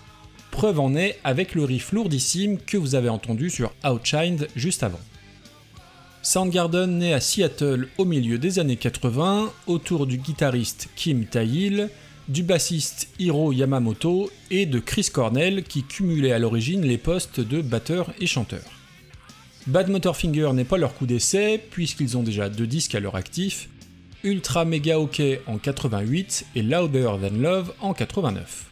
Preuve 0.51 0.81
en 0.81 0.95
est 0.95 1.19
avec 1.25 1.55
le 1.55 1.65
riff 1.65 1.93
lourdissime 1.93 2.59
que 2.59 2.77
vous 2.77 2.95
avez 2.95 3.09
entendu 3.09 3.51
sur 3.51 3.73
Outshined 3.85 4.49
juste 4.57 4.83
avant. 4.83 5.01
Soundgarden 6.23 6.99
naît 6.99 7.15
à 7.15 7.21
Seattle 7.21 7.89
au 7.97 8.05
milieu 8.05 8.39
des 8.39 8.59
années 8.59 8.77
80, 8.77 9.53
autour 9.67 10.07
du 10.07 10.19
guitariste 10.19 10.89
Kim 10.97 11.25
Thayil, 11.27 11.89
du 12.29 12.43
bassiste 12.43 13.09
Hiro 13.19 13.53
Yamamoto 13.53 14.31
et 14.51 14.67
de 14.67 14.79
Chris 14.79 15.09
Cornell 15.13 15.63
qui 15.63 15.83
cumulait 15.83 16.33
à 16.33 16.39
l'origine 16.39 16.83
les 16.83 16.99
postes 16.99 17.41
de 17.41 17.63
batteur 17.63 18.13
et 18.21 18.27
chanteur. 18.27 18.65
Bad 19.67 19.89
Motorfinger 19.89 20.53
n'est 20.53 20.65
pas 20.65 20.79
leur 20.79 20.95
coup 20.95 21.07
d'essai 21.07 21.63
puisqu'ils 21.71 22.17
ont 22.17 22.23
déjà 22.23 22.49
deux 22.49 22.67
disques 22.67 22.95
à 22.95 23.01
leur 23.01 23.17
actif, 23.17 23.69
Ultra 24.25 24.65
Mega 24.65 24.99
OK 24.99 25.23
en 25.47 25.59
88 25.59 26.47
et 26.55 26.63
Louder 26.63 27.11
Than 27.21 27.37
Love 27.39 27.73
en 27.81 27.95
89. 27.95 28.67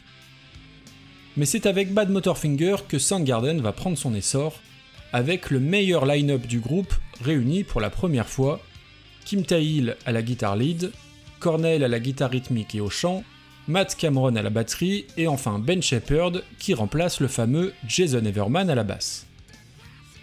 Mais 1.35 1.45
c'est 1.45 1.65
avec 1.65 1.93
Bad 1.93 2.09
Motorfinger 2.09 2.77
que 2.87 2.99
Soundgarden 2.99 3.61
va 3.61 3.71
prendre 3.71 3.97
son 3.97 4.13
essor, 4.13 4.59
avec 5.13 5.49
le 5.49 5.59
meilleur 5.59 6.05
line-up 6.05 6.45
du 6.45 6.59
groupe 6.59 6.93
réuni 7.21 7.63
pour 7.63 7.81
la 7.81 7.89
première 7.89 8.27
fois, 8.27 8.59
Kim 9.25 9.43
Tail 9.43 9.95
à 10.05 10.11
la 10.11 10.21
guitare 10.21 10.55
lead, 10.55 10.91
Cornell 11.39 11.83
à 11.83 11.87
la 11.87 11.99
guitare 11.99 12.31
rythmique 12.31 12.75
et 12.75 12.81
au 12.81 12.89
chant, 12.89 13.23
Matt 13.67 13.95
Cameron 13.97 14.35
à 14.37 14.41
la 14.41 14.49
batterie 14.49 15.05
et 15.17 15.27
enfin 15.27 15.59
Ben 15.59 15.81
Shepard 15.81 16.33
qui 16.57 16.73
remplace 16.73 17.19
le 17.19 17.27
fameux 17.27 17.73
Jason 17.85 18.23
Everman 18.23 18.69
à 18.69 18.75
la 18.75 18.83
basse. 18.83 19.25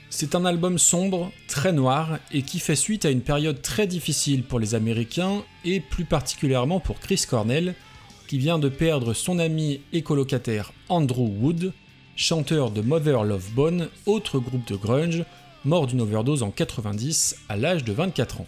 C'est 0.09 0.35
un 0.35 0.45
album 0.45 0.79
sombre, 0.79 1.31
très 1.49 1.73
noir, 1.73 2.19
et 2.33 2.43
qui 2.43 2.61
fait 2.61 2.77
suite 2.77 3.05
à 3.05 3.11
une 3.11 3.21
période 3.21 3.61
très 3.61 3.87
difficile 3.87 4.45
pour 4.45 4.61
les 4.61 4.77
Américains, 4.77 5.43
et 5.65 5.81
plus 5.81 6.05
particulièrement 6.05 6.79
pour 6.79 7.01
Chris 7.01 7.25
Cornell, 7.29 7.75
qui 8.29 8.39
vient 8.39 8.61
de 8.61 8.69
perdre 8.69 9.13
son 9.13 9.39
ami 9.41 9.81
et 9.93 10.03
colocataire 10.03 10.73
Andrew 10.89 11.29
Wood, 11.41 11.73
chanteur 12.17 12.71
de 12.71 12.81
Mother 12.81 13.25
Love 13.25 13.51
Bone, 13.55 13.89
autre 14.07 14.39
groupe 14.39 14.67
de 14.69 14.77
grunge, 14.77 15.25
mort 15.65 15.87
d'une 15.87 16.01
overdose 16.01 16.45
en 16.45 16.51
90 16.51 17.37
à 17.49 17.57
l'âge 17.57 17.85
de 17.85 17.93
24 17.93 18.41
ans. 18.41 18.47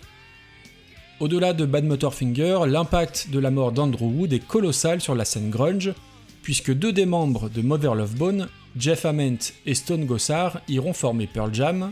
Au-delà 1.18 1.54
de 1.54 1.64
Bad 1.64 1.84
Motorfinger, 1.84 2.66
l'impact 2.66 3.30
de 3.30 3.38
la 3.38 3.50
mort 3.50 3.72
d'Andrew 3.72 4.04
Wood 4.04 4.34
est 4.34 4.46
colossal 4.46 5.00
sur 5.00 5.14
la 5.14 5.24
scène 5.24 5.48
grunge, 5.48 5.94
puisque 6.42 6.74
deux 6.74 6.92
des 6.92 7.06
membres 7.06 7.48
de 7.48 7.62
Mother 7.62 7.94
Love 7.94 8.16
Bone 8.16 8.48
Jeff 8.78 9.06
Ament 9.06 9.38
et 9.64 9.74
Stone 9.74 10.04
Gossard 10.04 10.60
iront 10.68 10.92
former 10.92 11.26
Pearl 11.26 11.54
Jam, 11.54 11.90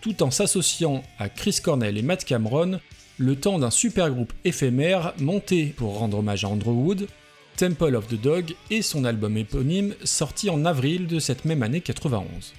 tout 0.00 0.22
en 0.22 0.30
s'associant 0.30 1.02
à 1.18 1.28
Chris 1.28 1.58
Cornell 1.60 1.98
et 1.98 2.02
Matt 2.02 2.24
Cameron 2.24 2.78
le 3.18 3.34
temps 3.34 3.58
d'un 3.58 3.70
super 3.70 4.08
groupe 4.08 4.32
éphémère 4.44 5.14
monté 5.18 5.74
pour 5.76 5.98
rendre 5.98 6.18
hommage 6.18 6.44
à 6.44 6.48
Andrew 6.48 6.70
Wood, 6.70 7.08
Temple 7.56 7.96
of 7.96 8.06
the 8.06 8.20
Dog 8.20 8.54
et 8.70 8.82
son 8.82 9.04
album 9.04 9.36
éponyme 9.36 9.94
sorti 10.04 10.48
en 10.48 10.64
avril 10.64 11.08
de 11.08 11.18
cette 11.18 11.44
même 11.44 11.64
année 11.64 11.80
91. 11.80 12.54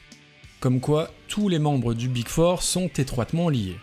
Comme 0.60 0.82
quoi, 0.82 1.10
tous 1.30 1.48
les 1.48 1.58
membres 1.58 1.94
du 1.94 2.10
Big 2.10 2.28
Four 2.28 2.64
sont 2.64 2.90
étroitement 2.98 3.48
liés. 3.48 3.78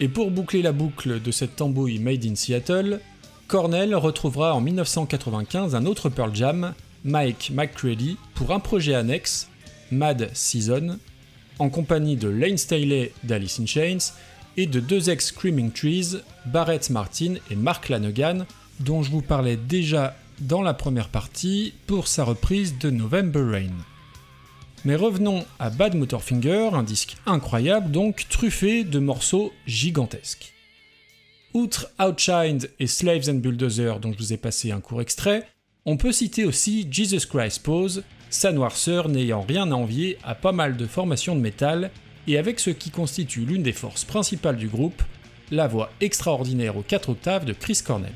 Et 0.00 0.08
pour 0.08 0.30
boucler 0.30 0.62
la 0.62 0.72
boucle 0.72 1.22
de 1.22 1.30
cette 1.30 1.56
tambouille 1.56 1.98
made 1.98 2.24
in 2.24 2.34
Seattle, 2.34 3.00
Cornell 3.46 3.94
retrouvera 3.94 4.54
en 4.54 4.60
1995 4.60 5.74
un 5.74 5.86
autre 5.86 6.08
Pearl 6.08 6.34
Jam 6.34 6.74
Mike 7.04 7.52
McCready 7.54 8.16
pour 8.34 8.52
un 8.52 8.60
projet 8.60 8.94
annexe, 8.94 9.48
Mad 9.92 10.30
Season, 10.32 10.98
en 11.58 11.68
compagnie 11.68 12.16
de 12.16 12.28
Lane 12.28 12.56
Staley 12.56 13.12
d'Alice 13.22 13.60
in 13.60 13.66
Chains 13.66 14.12
et 14.56 14.66
de 14.66 14.80
deux 14.80 15.10
ex-Screaming 15.10 15.70
Trees, 15.70 16.16
Barrett 16.46 16.90
Martin 16.90 17.34
et 17.50 17.56
Mark 17.56 17.88
Lanegan, 17.88 18.46
dont 18.80 19.02
je 19.02 19.10
vous 19.10 19.22
parlais 19.22 19.56
déjà 19.56 20.16
dans 20.40 20.62
la 20.62 20.74
première 20.74 21.08
partie 21.08 21.74
pour 21.86 22.08
sa 22.08 22.24
reprise 22.24 22.78
de 22.78 22.90
November 22.90 23.42
Rain. 23.42 23.93
Mais 24.84 24.96
revenons 24.96 25.46
à 25.58 25.70
Bad 25.70 25.94
Motorfinger, 25.94 26.70
un 26.74 26.82
disque 26.82 27.16
incroyable 27.24 27.90
donc 27.90 28.26
truffé 28.28 28.84
de 28.84 28.98
morceaux 28.98 29.50
gigantesques. 29.66 30.52
Outre 31.54 31.90
Outshined 31.98 32.70
et 32.78 32.86
Slaves 32.86 33.30
and 33.30 33.36
Bulldozers 33.36 33.98
dont 33.98 34.12
je 34.12 34.18
vous 34.18 34.32
ai 34.34 34.36
passé 34.36 34.72
un 34.72 34.80
court 34.80 35.00
extrait, 35.00 35.46
on 35.86 35.96
peut 35.96 36.12
citer 36.12 36.44
aussi 36.44 36.86
Jesus 36.90 37.26
Christ 37.26 37.62
Pose, 37.62 38.02
sa 38.28 38.52
noirceur 38.52 39.08
n'ayant 39.08 39.40
rien 39.40 39.70
à 39.70 39.74
envier 39.74 40.18
à 40.22 40.34
pas 40.34 40.52
mal 40.52 40.76
de 40.76 40.86
formations 40.86 41.34
de 41.34 41.40
métal, 41.40 41.90
et 42.26 42.36
avec 42.36 42.60
ce 42.60 42.70
qui 42.70 42.90
constitue 42.90 43.46
l'une 43.46 43.62
des 43.62 43.72
forces 43.72 44.04
principales 44.04 44.56
du 44.56 44.68
groupe, 44.68 45.02
la 45.50 45.66
voix 45.66 45.90
extraordinaire 46.00 46.76
aux 46.76 46.82
4 46.82 47.10
octaves 47.10 47.44
de 47.44 47.52
Chris 47.52 47.80
Cornell. 47.84 48.12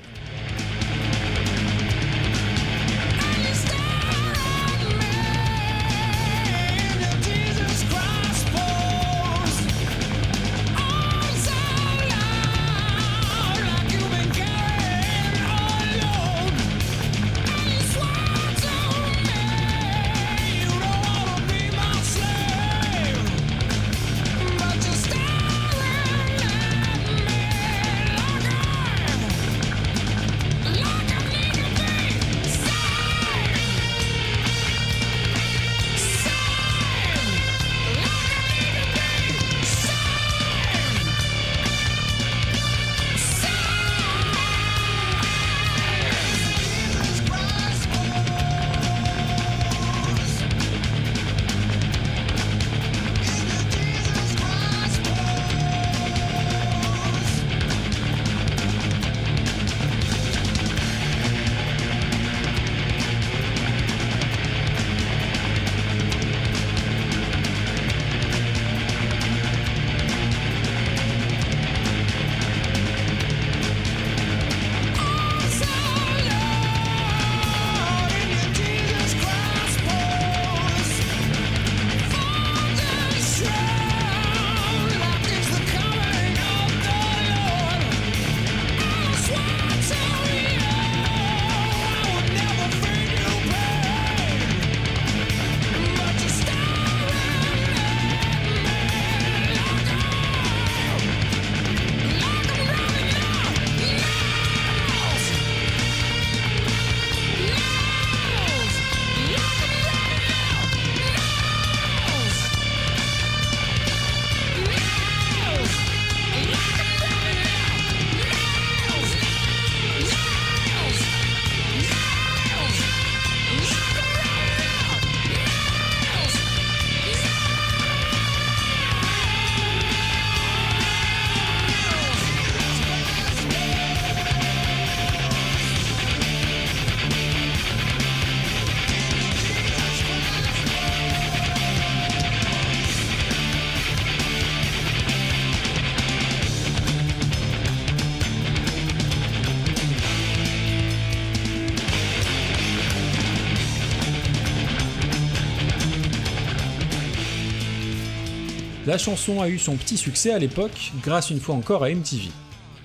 La 158.99 159.05
chanson 159.05 159.41
a 159.41 159.49
eu 159.49 159.61
son 159.61 159.77
petit 159.77 159.97
succès 159.97 160.33
à 160.33 160.41
l'époque, 160.41 160.91
grâce 161.05 161.31
une 161.31 161.39
fois 161.39 161.55
encore 161.55 161.85
à 161.85 161.89
MTV. 161.89 162.31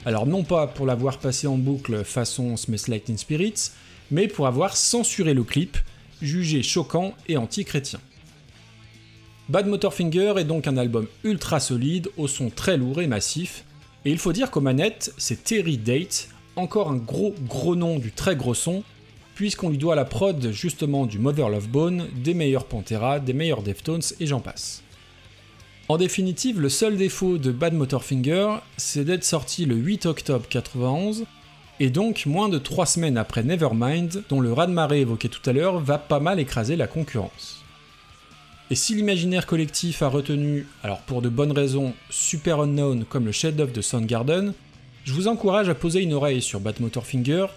Alors 0.06 0.28
non 0.28 0.44
pas 0.44 0.68
pour 0.68 0.86
l'avoir 0.86 1.18
passé 1.18 1.48
en 1.48 1.58
boucle 1.58 2.04
façon 2.04 2.56
Smells 2.56 2.88
Like 2.88 3.06
Teen 3.06 3.18
Spirits, 3.18 3.72
mais 4.12 4.28
pour 4.28 4.46
avoir 4.46 4.78
censuré 4.78 5.34
le 5.34 5.44
clip, 5.44 5.76
jugé 6.22 6.62
choquant 6.62 7.16
et 7.28 7.36
anti-chrétien. 7.36 8.00
Bad 9.50 9.66
Motorfinger 9.66 10.36
est 10.38 10.44
donc 10.44 10.68
un 10.68 10.78
album 10.78 11.08
ultra 11.24 11.60
solide, 11.60 12.10
au 12.16 12.28
son 12.28 12.52
très 12.52 12.78
lourd 12.78 13.02
et 13.02 13.08
massif, 13.08 13.66
et 14.06 14.12
il 14.12 14.20
faut 14.20 14.34
dire 14.34 14.52
qu'aux 14.52 14.62
manettes, 14.62 15.16
c'est 15.18 15.44
Terry 15.44 15.80
Date, 15.80 16.30
encore 16.56 16.92
un 16.92 16.98
gros 16.98 17.34
gros 17.48 17.76
nom 17.76 17.98
du 17.98 18.12
très 18.12 18.36
gros 18.36 18.54
son, 18.54 18.84
puisqu'on 19.34 19.72
lui 19.72 19.80
doit 19.80 19.96
la 19.96 20.06
prod 20.06 20.52
justement 20.52 21.08
du 21.08 21.18
Mother 21.18 21.50
Love 21.50 21.70
Bone, 21.70 22.08
des 22.24 22.36
meilleurs 22.36 22.66
Pantera, 22.66 23.20
des 23.20 23.34
meilleurs 23.34 23.64
Deftones 23.64 24.04
et 24.20 24.28
j'en 24.28 24.42
passe. 24.42 24.84
En 25.90 25.98
définitive, 25.98 26.62
le 26.62 26.70
seul 26.70 26.96
défaut 26.96 27.38
de 27.38 27.52
Bad 27.52 27.74
Motorfinger, 27.74 28.56
c'est 28.78 29.04
d'être 29.04 29.26
sorti 29.26 29.66
le 29.66 29.76
8 29.76 30.06
octobre 30.06 30.46
91, 30.48 31.26
et 31.82 31.90
donc 31.90 32.26
moins 32.26 32.48
de 32.48 32.58
3 32.58 32.86
semaines 32.86 33.18
après 33.18 33.44
Nevermind, 33.44 34.24
dont 34.30 34.40
le 34.40 34.54
raz-de-marée 34.54 35.02
évoqué 35.02 35.28
tout 35.28 35.48
à 35.50 35.52
l'heure 35.52 35.80
va 35.80 35.98
pas 35.98 36.22
mal 36.22 36.40
écraser 36.40 36.78
la 36.78 36.88
concurrence. 36.88 37.66
Et 38.72 38.76
si 38.76 38.96
l'imaginaire 38.96 39.46
collectif 39.46 40.02
a 40.02 40.08
retenu, 40.08 40.68
alors 40.84 41.02
pour 41.02 41.22
de 41.22 41.28
bonnes 41.28 41.52
raisons, 41.52 41.94
Super 42.10 42.62
Unknown 42.62 43.04
comme 43.04 43.26
le 43.26 43.34
chef-d'œuvre 43.34 43.74
de 43.74 43.82
Soundgarden, 43.82 44.54
je 45.04 45.12
vous 45.12 45.28
encourage 45.28 45.68
à 45.68 45.76
poser 45.76 46.02
une 46.02 46.14
oreille 46.14 46.42
sur 46.42 46.62
Batmotor 46.62 47.06
Finger, 47.06 47.48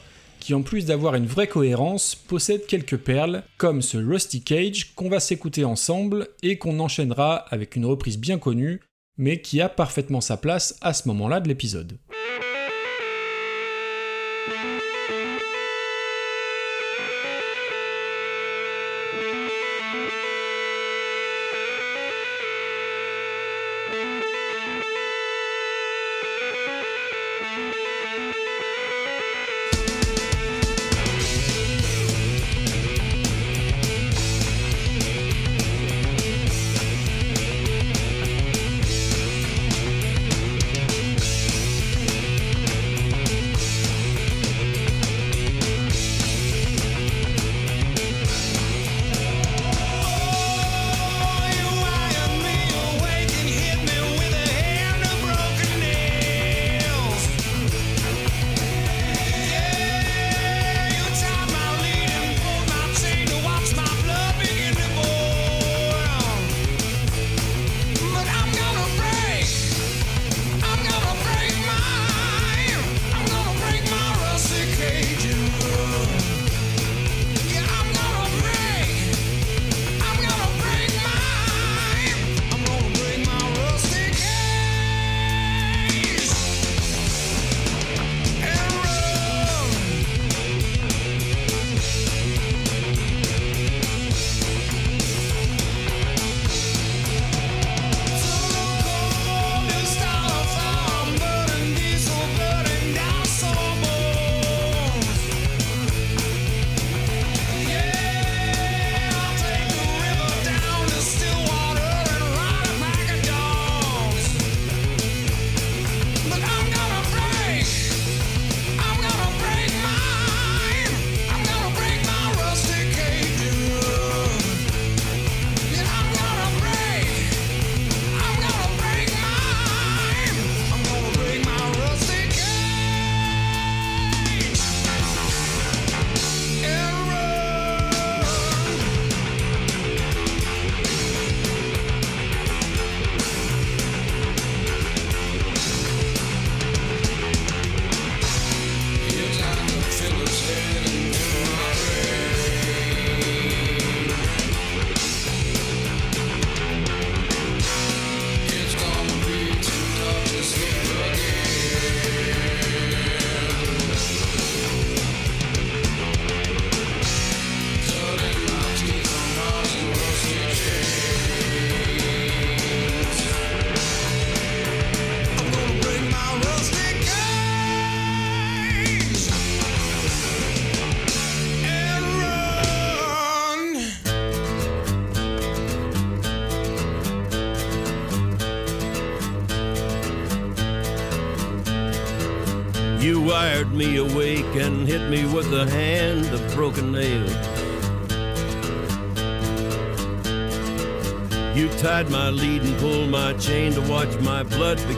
qui 0.46 0.54
en 0.54 0.62
plus 0.62 0.84
d'avoir 0.84 1.16
une 1.16 1.26
vraie 1.26 1.48
cohérence, 1.48 2.14
possède 2.14 2.66
quelques 2.66 2.98
perles, 2.98 3.42
comme 3.58 3.82
ce 3.82 3.98
Rusty 3.98 4.42
Cage 4.42 4.94
qu'on 4.94 5.08
va 5.08 5.18
s'écouter 5.18 5.64
ensemble 5.64 6.28
et 6.40 6.56
qu'on 6.56 6.78
enchaînera 6.78 7.34
avec 7.34 7.74
une 7.74 7.84
reprise 7.84 8.16
bien 8.16 8.38
connue, 8.38 8.80
mais 9.18 9.40
qui 9.40 9.60
a 9.60 9.68
parfaitement 9.68 10.20
sa 10.20 10.36
place 10.36 10.78
à 10.82 10.92
ce 10.92 11.08
moment-là 11.08 11.40
de 11.40 11.48
l'épisode. 11.48 11.98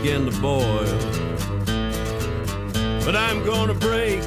Begin 0.03 0.30
to 0.30 0.40
boil. 0.40 0.84
But 3.05 3.16
I'm 3.16 3.44
gonna 3.44 3.74
break, 3.74 4.22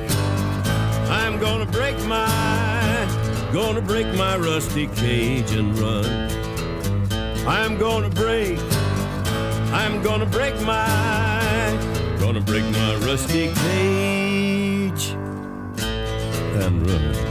I'm 1.09 1.39
gonna 1.39 1.65
break 1.65 1.97
my, 2.05 3.49
gonna 3.53 3.81
break 3.81 4.07
my 4.15 4.35
rusty 4.37 4.87
cage 4.87 5.51
and 5.51 5.77
run. 5.79 6.05
I'm 7.47 7.77
gonna 7.77 8.09
break, 8.09 8.59
I'm 9.71 10.01
gonna 10.03 10.25
break 10.25 10.59
my, 10.61 11.77
gonna 12.19 12.41
break 12.41 12.65
my 12.65 12.95
rusty 13.05 13.53
cage 13.53 15.11
and 16.65 16.87
run. 16.87 17.30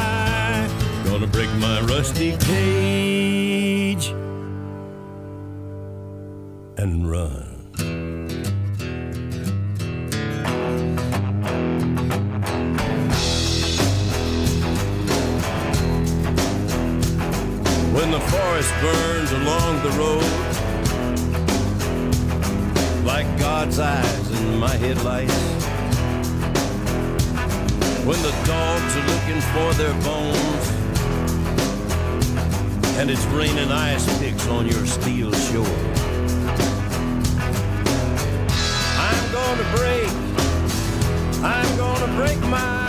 gonna 1.11 1.27
break 1.27 1.51
my 1.55 1.81
rusty 1.81 2.37
cage 2.37 4.07
and 6.77 7.11
run. 7.11 7.67
When 17.93 18.11
the 18.11 18.21
forest 18.31 18.73
burns 18.79 19.31
along 19.33 19.83
the 19.83 19.91
road 19.99 20.23
like 23.05 23.27
God's 23.37 23.79
eyes 23.79 24.41
in 24.41 24.57
my 24.57 24.77
headlights. 24.77 25.51
when 28.05 28.19
the 28.23 28.31
dogs 28.47 28.95
are 28.97 29.07
looking 29.07 29.41
for 29.53 29.73
their 29.75 29.93
bones. 30.01 30.80
And 33.01 33.09
it's 33.09 33.25
raining 33.33 33.71
ice 33.71 34.05
picks 34.19 34.47
on 34.47 34.67
your 34.67 34.85
steel 34.85 35.31
shore. 35.33 35.65
I'm 39.09 39.31
gonna 39.33 39.65
break, 39.75 40.11
I'm 41.43 41.77
gonna 41.77 42.15
break 42.15 42.39
my, 42.41 42.85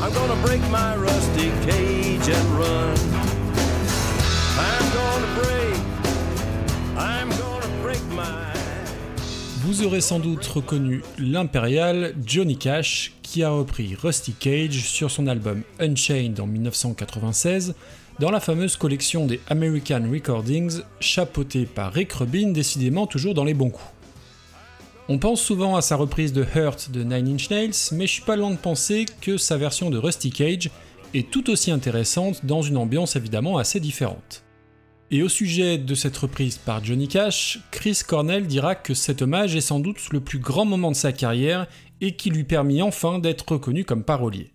I'm 0.00 0.12
gonna 0.12 0.40
break 0.46 0.62
my 0.70 0.94
rusty 0.94 1.50
cage 1.66 2.28
and 2.28 2.46
run. 2.56 2.96
I'm 4.56 4.86
gonna 5.00 5.30
break, 5.42 5.76
I'm 6.96 7.28
gonna 7.30 7.82
break 7.82 8.04
my. 8.14 8.52
Vous 9.64 9.82
aurez 9.82 10.00
sans 10.00 10.20
doute 10.20 10.46
reconnu 10.46 11.02
l'impérial 11.18 12.14
Johnny 12.24 12.56
Cash 12.56 13.14
qui 13.30 13.44
a 13.44 13.50
repris 13.50 13.94
Rusty 13.94 14.32
Cage 14.32 14.88
sur 14.88 15.08
son 15.08 15.28
album 15.28 15.62
Unchained 15.78 16.40
en 16.40 16.48
1996 16.48 17.76
dans 18.18 18.32
la 18.32 18.40
fameuse 18.40 18.74
collection 18.74 19.24
des 19.24 19.38
American 19.46 20.02
Recordings 20.10 20.80
chapeautée 20.98 21.64
par 21.64 21.92
Rick 21.92 22.12
Rubin 22.14 22.48
décidément 22.48 23.06
toujours 23.06 23.34
dans 23.34 23.44
les 23.44 23.54
bons 23.54 23.70
coups. 23.70 23.88
On 25.08 25.18
pense 25.18 25.40
souvent 25.40 25.76
à 25.76 25.80
sa 25.80 25.94
reprise 25.94 26.32
de 26.32 26.44
Hurt 26.56 26.90
de 26.90 27.04
Nine 27.04 27.34
Inch 27.34 27.50
Nails, 27.50 27.70
mais 27.92 28.08
je 28.08 28.14
suis 28.14 28.22
pas 28.22 28.34
loin 28.34 28.50
de 28.50 28.56
penser 28.56 29.06
que 29.20 29.36
sa 29.36 29.56
version 29.56 29.90
de 29.90 29.98
Rusty 29.98 30.30
Cage 30.30 30.68
est 31.14 31.30
tout 31.30 31.50
aussi 31.50 31.70
intéressante 31.70 32.44
dans 32.44 32.62
une 32.62 32.78
ambiance 32.78 33.14
évidemment 33.14 33.58
assez 33.58 33.78
différente. 33.78 34.42
Et 35.12 35.22
au 35.22 35.28
sujet 35.28 35.78
de 35.78 35.94
cette 35.94 36.16
reprise 36.16 36.58
par 36.58 36.84
Johnny 36.84 37.06
Cash, 37.06 37.60
Chris 37.70 38.00
Cornell 38.06 38.48
dira 38.48 38.74
que 38.74 38.94
cet 38.94 39.22
hommage 39.22 39.54
est 39.54 39.60
sans 39.60 39.78
doute 39.78 39.98
le 40.12 40.20
plus 40.20 40.38
grand 40.38 40.64
moment 40.64 40.90
de 40.90 40.96
sa 40.96 41.12
carrière 41.12 41.68
et 42.00 42.16
qui 42.16 42.30
lui 42.30 42.44
permit 42.44 42.82
enfin 42.82 43.18
d'être 43.18 43.52
reconnu 43.52 43.84
comme 43.84 44.04
parolier. 44.04 44.52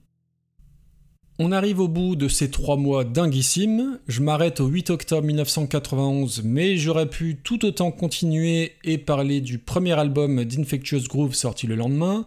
On 1.38 1.52
arrive 1.52 1.82
au 1.82 1.90
bout 1.90 2.16
de 2.16 2.30
ces 2.30 2.50
trois 2.50 2.78
mois 2.78 3.04
dinguissimes, 3.04 4.00
je 4.08 4.22
m'arrête 4.22 4.62
au 4.62 4.68
8 4.68 4.90
octobre 4.90 5.28
1991, 5.28 6.44
mais 6.44 6.78
j'aurais 6.78 7.10
pu 7.10 7.38
tout 7.44 7.66
autant 7.66 7.92
continuer 7.92 8.74
et 8.86 8.98
parler 8.98 9.42
du 9.42 9.60
premier 9.60 9.94
album 9.94 10.46
d'Infectious 10.46 11.08
Groove 11.10 11.36
sorti 11.36 11.68
le 11.68 11.76
lendemain, 11.76 12.26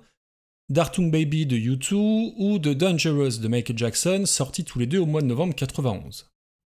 d'Artung 0.69 1.11
Baby 1.11 1.47
de 1.47 1.57
U2 1.57 2.35
ou 2.37 2.59
de 2.59 2.75
Dangerous 2.75 3.39
de 3.39 3.49
Michael 3.49 3.79
Jackson 3.79 4.25
sorti 4.27 4.65
tous 4.65 4.79
les 4.79 4.87
deux 4.87 4.99
au 4.99 5.07
mois 5.07 5.23
de 5.23 5.27
novembre 5.27 5.55
91 5.55 6.29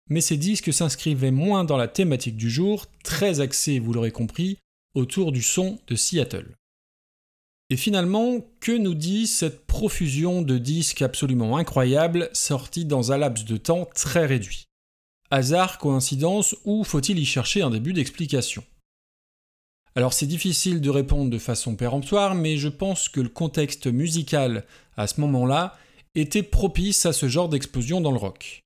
mais 0.09 0.21
ces 0.21 0.37
disques 0.37 0.73
s'inscrivaient 0.73 1.31
moins 1.31 1.65
dans 1.65 1.77
la 1.77 1.89
thématique 1.89 2.37
du 2.37 2.51
jour, 2.51 2.87
très 3.05 3.41
axés, 3.41 3.79
vous 3.79 3.93
l'aurez 3.93 4.11
compris, 4.11 4.59
autour 4.95 5.33
du 5.33 5.43
son 5.43 5.79
de 5.87 5.97
Seattle. 5.97 6.57
Et 7.71 7.77
finalement, 7.77 8.41
que 8.61 8.73
nous 8.73 8.95
dit 8.95 9.27
cette 9.27 9.67
profusion 9.67 10.41
de 10.41 10.57
disques 10.57 11.03
absolument 11.03 11.59
incroyables 11.59 12.31
sortis 12.33 12.87
dans 12.87 13.13
un 13.13 13.19
laps 13.19 13.45
de 13.45 13.59
temps 13.59 13.87
très 13.95 14.25
réduit? 14.25 14.65
Hasard, 15.31 15.77
coïncidence 15.77 16.57
ou 16.65 16.83
faut-il 16.83 17.19
y 17.19 17.27
chercher 17.27 17.61
un 17.61 17.69
début 17.69 17.93
d'explication? 17.93 18.65
Alors 19.95 20.15
c'est 20.15 20.27
difficile 20.27 20.81
de 20.81 20.91
répondre 20.91 21.31
de 21.31 21.39
façon 21.39 21.77
péremptoire, 21.77 22.35
mais 22.35 22.57
je 22.57 22.69
pense 22.69 23.11
que 23.11 23.21
le 23.21 23.29
contexte 23.29 23.87
musical 23.87 24.65
à 24.97 25.07
ce 25.07 25.21
moment-là 25.21 25.77
était 26.15 26.43
propice 26.43 27.05
à 27.05 27.13
ce 27.13 27.29
genre 27.29 27.51
d'explosion 27.51 28.01
dans 28.01 28.13
le 28.13 28.17
rock. 28.17 28.63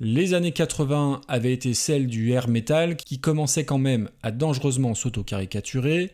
Les 0.00 0.34
années 0.34 0.52
80 0.52 1.22
avaient 1.28 1.52
été 1.52 1.74
celles 1.74 2.08
du 2.08 2.32
air 2.32 2.48
metal 2.48 2.96
qui 2.96 3.20
commençait 3.20 3.64
quand 3.64 3.78
même 3.78 4.10
à 4.22 4.32
dangereusement 4.32 4.94
s'auto-caricaturer. 4.94 6.12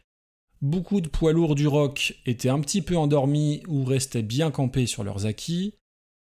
Beaucoup 0.61 1.00
de 1.00 1.09
poids 1.09 1.32
lourds 1.32 1.54
du 1.54 1.68
rock 1.68 2.16
étaient 2.26 2.48
un 2.48 2.61
petit 2.61 2.82
peu 2.82 2.96
endormis 2.96 3.62
ou 3.68 3.84
restaient 3.84 4.22
bien 4.22 4.50
campés 4.50 4.86
sur 4.86 5.04
leurs 5.04 5.24
acquis. 5.26 5.74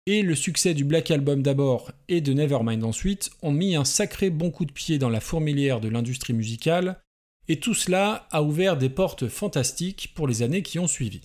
Et 0.07 0.23
le 0.23 0.35
succès 0.35 0.75
du 0.75 0.85
Black 0.85 1.11
Album 1.11 1.43
d'abord 1.43 1.93
et 2.09 2.21
de 2.21 2.33
Nevermind 2.33 2.83
ensuite 2.85 3.31
ont 3.43 3.53
mis 3.53 3.77
un 3.77 3.85
sacré 3.85 4.31
bon 4.31 4.51
coup 4.51 4.65
de 4.65 4.73
pied 4.73 4.99
dans 4.99 5.11
la 5.11 5.21
fourmilière 5.21 5.81
de 5.81 5.89
l'industrie 5.89 6.33
musicale, 6.33 7.01
et 7.49 7.61
tout 7.61 7.75
cela 7.75 8.27
a 8.31 8.43
ouvert 8.43 8.77
des 8.77 8.89
portes 8.89 9.29
fantastiques 9.29 10.13
pour 10.15 10.27
les 10.27 10.43
années 10.43 10.63
qui 10.63 10.79
ont 10.79 10.87
suivi. 10.89 11.23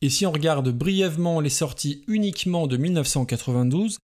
Et 0.00 0.10
si 0.10 0.26
on 0.26 0.32
regarde 0.32 0.70
brièvement 0.70 1.40
les 1.40 1.50
sorties 1.50 2.04
uniquement 2.08 2.66
de 2.66 2.76
1992, 2.76 3.98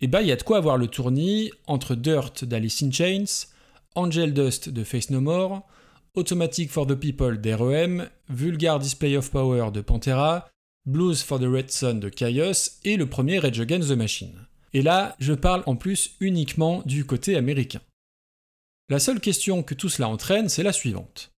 et 0.00 0.06
bah 0.08 0.22
il 0.22 0.28
y 0.28 0.32
a 0.32 0.36
de 0.36 0.42
quoi 0.42 0.58
avoir 0.58 0.76
le 0.76 0.88
tournis 0.88 1.50
entre 1.66 1.94
Dirt 1.94 2.44
d'Alice 2.44 2.82
in 2.82 2.90
Chains, 2.90 3.46
Angel 3.94 4.34
Dust 4.34 4.68
de 4.68 4.82
Face 4.82 5.10
No 5.10 5.20
More, 5.20 5.62
Automatic 6.16 6.70
for 6.70 6.86
the 6.86 6.94
People 6.94 7.38
d'REM, 7.38 8.08
Vulgar 8.28 8.78
Display 8.78 9.16
of 9.16 9.32
Power 9.32 9.72
de 9.72 9.80
Pantera, 9.80 10.48
Blues 10.86 11.24
for 11.24 11.40
the 11.40 11.48
Red 11.48 11.72
Sun 11.72 11.98
de 11.98 12.08
Chaos 12.08 12.78
et 12.84 12.96
le 12.96 13.08
premier 13.08 13.40
Rage 13.40 13.58
Against 13.58 13.88
the 13.88 13.96
Machine. 13.96 14.46
Et 14.74 14.82
là, 14.82 15.16
je 15.18 15.32
parle 15.32 15.64
en 15.66 15.74
plus 15.74 16.14
uniquement 16.20 16.82
du 16.86 17.04
côté 17.04 17.34
américain. 17.34 17.80
La 18.88 19.00
seule 19.00 19.18
question 19.18 19.64
que 19.64 19.74
tout 19.74 19.88
cela 19.88 20.08
entraîne, 20.08 20.48
c'est 20.48 20.62
la 20.62 20.72
suivante. 20.72 21.32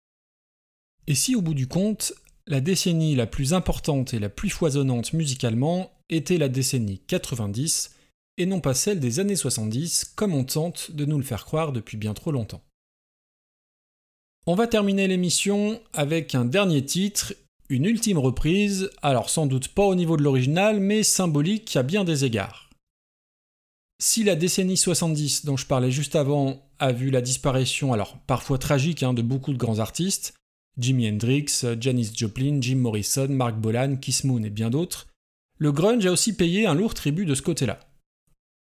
Et 1.07 1.15
si 1.15 1.35
au 1.35 1.41
bout 1.41 1.55
du 1.55 1.69
compte, 1.69 2.13
la 2.47 2.61
décennie 2.61 3.15
la 3.15 3.27
plus 3.27 3.55
importante 3.55 4.13
et 4.13 4.19
la 4.19 4.29
plus 4.29 4.51
foisonnante 4.51 5.15
musicalement 5.15 5.91
était 6.11 6.37
la 6.37 6.51
décennie 6.51 7.01
90, 7.07 7.95
et 8.37 8.45
non 8.45 8.61
pas 8.61 8.75
celle 8.75 9.01
des 9.01 9.21
années 9.21 9.37
70 9.37 10.13
comme 10.17 10.35
on 10.35 10.45
tente 10.45 10.91
de 10.91 11.07
nous 11.07 11.17
le 11.17 11.25
faire 11.25 11.47
croire 11.47 11.73
depuis 11.73 11.97
bien 11.97 12.13
trop 12.13 12.31
longtemps. 12.31 12.66
On 14.49 14.55
va 14.55 14.69
terminer 14.69 15.09
l'émission 15.09 15.81
avec 15.93 16.37
un 16.37 16.45
dernier 16.45 16.85
titre, 16.85 17.35
une 17.69 17.85
ultime 17.85 18.19
reprise, 18.19 18.91
alors 19.03 19.29
sans 19.29 19.47
doute 19.47 19.67
pas 19.67 19.83
au 19.83 19.97
niveau 19.97 20.17
de 20.17 20.23
l'original, 20.23 20.79
mais 20.79 21.03
symbolique 21.03 21.75
à 21.75 21.83
bien 21.83 22.05
des 22.05 22.25
égards. 22.25 22.71
Si 24.01 24.23
la 24.23 24.37
décennie 24.37 24.77
70 24.77 25.47
dont 25.47 25.57
je 25.57 25.67
parlais 25.67 25.91
juste 25.91 26.15
avant 26.15 26.63
a 26.79 26.93
vu 26.93 27.11
la 27.11 27.23
disparition, 27.23 27.93
alors 27.93 28.19
parfois 28.29 28.59
tragique, 28.59 29.03
hein, 29.03 29.15
de 29.15 29.23
beaucoup 29.23 29.53
de 29.53 29.59
grands 29.59 29.81
artistes, 29.81 30.35
Jimi 30.79 31.09
Hendrix, 31.09 31.65
Janis 31.81 32.13
Joplin, 32.15 32.59
Jim 32.61 32.77
Morrison, 32.77 33.27
Mark 33.29 33.57
Bolan, 33.57 33.97
Kiss 33.97 34.23
Moon 34.23 34.45
et 34.45 34.51
bien 34.51 34.71
d'autres, 34.71 35.09
le 35.59 35.73
grunge 35.73 36.07
a 36.07 36.13
aussi 36.13 36.37
payé 36.37 36.67
un 36.67 36.75
lourd 36.75 36.95
tribut 36.95 37.27
de 37.27 37.35
ce 37.35 37.43
côté-là. 37.43 37.81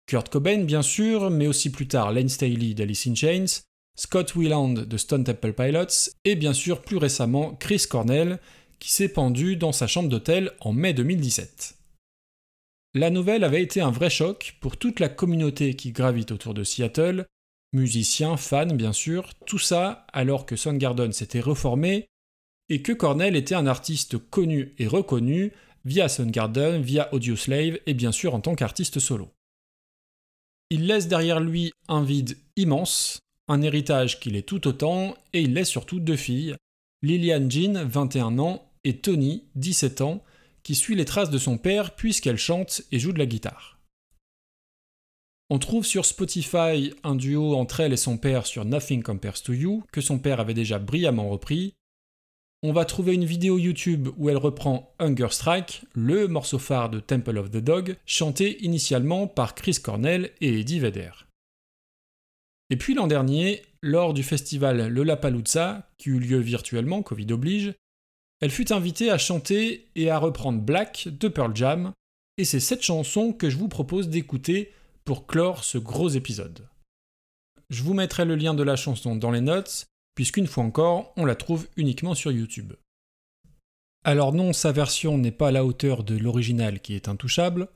Kurt 0.07 0.29
Cobain 0.29 0.63
bien 0.63 0.83
sûr, 0.83 1.29
mais 1.31 1.49
aussi 1.49 1.71
plus 1.71 1.89
tard 1.89 2.13
Lane 2.13 2.29
Staley 2.29 2.75
d'Alice 2.75 3.09
in 3.09 3.17
Chains, 3.17 3.63
Scott 3.97 4.35
Weiland 4.37 4.75
de 4.75 4.97
Stone 4.97 5.25
Temple 5.25 5.53
Pilots, 5.53 6.11
et 6.25 6.37
bien 6.37 6.53
sûr 6.53 6.83
plus 6.83 6.99
récemment 6.99 7.55
Chris 7.55 7.85
Cornell, 7.89 8.39
qui 8.79 8.93
s'est 8.93 9.09
pendu 9.09 9.57
dans 9.57 9.73
sa 9.73 9.87
chambre 9.87 10.09
d'hôtel 10.09 10.53
en 10.61 10.73
mai 10.73 10.93
2017. 10.93 11.77
La 12.95 13.11
nouvelle 13.11 13.45
avait 13.45 13.63
été 13.63 13.81
un 13.81 13.91
vrai 13.91 14.11
choc 14.11 14.57
pour 14.61 14.77
toute 14.77 15.01
la 15.01 15.09
communauté 15.09 15.75
qui 15.75 15.93
gravite 15.93 16.33
autour 16.33 16.55
de 16.55 16.65
Seattle, 16.65 17.27
musiciens, 17.73 18.37
fans 18.37 18.67
bien 18.67 18.93
sûr, 18.93 19.35
tout 19.47 19.59
ça 19.59 20.07
alors 20.13 20.47
que 20.47 20.57
Soundgarden 20.57 21.13
s'était 21.13 21.41
reformé 21.41 22.07
et 22.69 22.83
que 22.83 22.93
Cornell 22.93 23.37
était 23.37 23.55
un 23.55 23.67
artiste 23.67 24.19
connu 24.19 24.75
et 24.79 24.87
reconnu 24.87 25.53
via 25.85 26.09
Soundgarden, 26.09 26.81
via 26.83 27.13
Audioslave 27.15 27.79
et 27.87 27.95
bien 27.95 28.13
sûr 28.13 28.35
en 28.35 28.41
tant 28.41 28.55
qu'artiste 28.55 28.99
solo. 28.99 29.31
Il 30.71 30.87
laisse 30.87 31.07
derrière 31.07 31.41
lui 31.41 31.73
un 31.89 32.03
vide 32.03 32.37
immense, 32.57 33.21
un 33.49 33.63
héritage 33.63 34.21
qu'il 34.21 34.37
est 34.37 34.47
tout 34.47 34.67
autant, 34.67 35.17
et 35.33 35.43
il 35.43 35.55
laisse 35.55 35.69
surtout 35.69 36.01
deux 36.01 36.17
filles, 36.17 36.57
Lillian 37.03 37.49
Jean, 37.49 37.85
21 37.87 38.39
ans, 38.39 38.71
et 38.85 38.99
Tony, 38.99 39.45
17 39.55 40.01
ans, 40.01 40.23
qui 40.63 40.75
suit 40.75 40.95
les 40.95 41.05
traces 41.05 41.31
de 41.31 41.39
son 41.39 41.59
père 41.59 41.95
puisqu'elle 41.95 42.39
chante 42.39 42.83
et 42.93 42.99
joue 42.99 43.13
de 43.13 43.19
la 43.19 43.27
guitare. 43.27 43.79
On 45.49 45.59
trouve 45.59 45.87
sur 45.87 46.05
Spotify 46.05 46.93
un 47.05 47.15
duo 47.15 47.55
entre 47.55 47.81
elle 47.81 47.93
et 47.93 47.97
son 47.97 48.19
père 48.19 48.47
sur 48.47 48.65
Nothing 48.65 49.03
Compares 49.03 49.43
to 49.43 49.53
You, 49.53 49.85
que 49.93 50.01
son 50.01 50.19
père 50.19 50.41
avait 50.41 50.55
déjà 50.55 50.81
brillamment 50.81 51.29
repris, 51.29 51.75
on 52.63 52.73
va 52.73 52.85
trouver 52.85 53.15
une 53.15 53.25
vidéo 53.25 53.59
YouTube 53.59 54.09
où 54.17 54.31
elle 54.31 54.39
reprend 54.39 54.95
Hunger 54.99 55.29
Strike, 55.31 55.83
le 55.93 56.27
morceau 56.27 56.59
phare 56.59 56.89
de 56.89 57.01
Temple 57.01 57.39
of 57.39 57.51
the 57.51 57.59
Dog, 57.59 57.97
chanté 58.07 58.65
initialement 58.65 59.27
par 59.27 59.55
Chris 59.55 59.77
Cornell 59.83 60.33
et 60.41 60.61
Eddie 60.61 60.81
Vedder. 60.81 61.26
Et 62.71 62.77
puis 62.77 62.95
l'an 62.95 63.07
dernier, 63.07 63.63
lors 63.83 64.15
du 64.15 64.23
festival 64.23 64.89
Lollapalooza, 64.89 65.89
qui 65.99 66.11
eut 66.11 66.19
lieu 66.19 66.39
virtuellement, 66.39 67.03
Covid 67.03 67.33
oblige, 67.33 67.75
elle 68.41 68.51
fut 68.51 68.73
invitée 68.73 69.11
à 69.11 69.19
chanter 69.19 69.89
et 69.95 70.11
à 70.11 70.19
reprendre 70.19 70.61
Black 70.61 71.09
de 71.09 71.29
Pearl 71.29 71.55
Jam, 71.57 71.93
et 72.39 72.45
c'est 72.45 72.61
cette 72.61 72.83
chanson 72.83 73.33
que 73.33 73.49
je 73.49 73.57
vous 73.57 73.69
propose 73.69 74.09
d'écouter 74.09 74.73
pour 75.05 75.27
clore 75.27 75.65
ce 75.65 75.79
gros 75.79 76.09
épisode. 76.09 76.69
Je 77.71 77.83
vous 77.83 77.95
mettrai 77.95 78.25
le 78.25 78.37
lien 78.37 78.55
de 78.55 78.63
la 78.63 78.77
chanson 78.77 79.17
dans 79.17 79.31
les 79.31 79.41
notes, 79.41 79.87
puisqu'une 80.15 80.47
fois 80.47 80.65
encore, 80.65 81.13
on 81.17 81.25
la 81.25 81.35
trouve 81.35 81.69
uniquement 81.77 82.15
sur 82.15 82.31
YouTube. 82.31 82.75
Alors 84.05 84.33
non, 84.33 84.53
sa 84.53 84.71
version 84.71 85.19
n'est 85.19 85.33
pas 85.33 85.49
à 85.49 85.53
la 85.53 85.65
hauteur 85.65 86.05
de 86.05 86.17
l'original 86.17 86.81
qui 86.81 86.95
est 86.95 87.09
intouchable. 87.09 87.69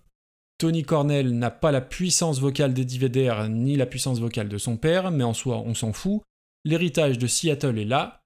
Tony 0.60 0.82
Cornell 0.82 1.38
n'a 1.38 1.50
pas 1.50 1.72
la 1.72 1.80
puissance 1.80 2.38
vocale 2.38 2.74
d'Eddie 2.74 2.98
Vedder 2.98 3.34
ni 3.48 3.76
la 3.76 3.86
puissance 3.86 4.20
vocale 4.20 4.50
de 4.50 4.58
son 4.58 4.76
père, 4.76 5.10
mais 5.10 5.24
en 5.24 5.32
soi, 5.32 5.56
on 5.64 5.72
s'en 5.72 5.94
fout. 5.94 6.20
L'héritage 6.66 7.16
de 7.16 7.26
Seattle 7.26 7.78
est 7.78 7.86
là, 7.86 8.20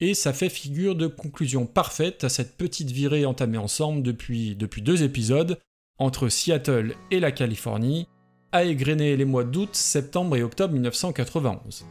Et 0.00 0.14
ça 0.14 0.32
fait 0.32 0.48
figure 0.48 0.94
de 0.94 1.06
conclusion 1.06 1.66
parfaite 1.66 2.24
à 2.24 2.30
cette 2.30 2.56
petite 2.56 2.90
virée 2.90 3.26
entamée 3.26 3.58
ensemble 3.58 4.02
depuis, 4.02 4.56
depuis 4.56 4.80
deux 4.80 5.02
épisodes, 5.02 5.58
entre 5.98 6.30
Seattle 6.30 6.94
et 7.10 7.20
la 7.20 7.32
Californie, 7.32 8.08
à 8.50 8.64
égrener 8.64 9.14
les 9.18 9.26
mois 9.26 9.44
d'août, 9.44 9.74
septembre 9.74 10.36
et 10.36 10.42
octobre 10.42 10.72
1991. 10.72 11.84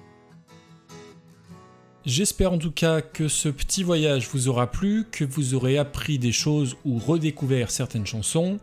J'espère 2.04 2.54
en 2.54 2.58
tout 2.58 2.72
cas 2.72 3.02
que 3.02 3.28
ce 3.28 3.48
petit 3.48 3.84
voyage 3.84 4.28
vous 4.30 4.48
aura 4.48 4.72
plu, 4.72 5.06
que 5.12 5.24
vous 5.24 5.54
aurez 5.54 5.78
appris 5.78 6.18
des 6.18 6.32
choses 6.32 6.78
ou 6.84 6.98
redécouvert 6.98 7.70
certaines 7.70 8.08
chansons. 8.08 8.60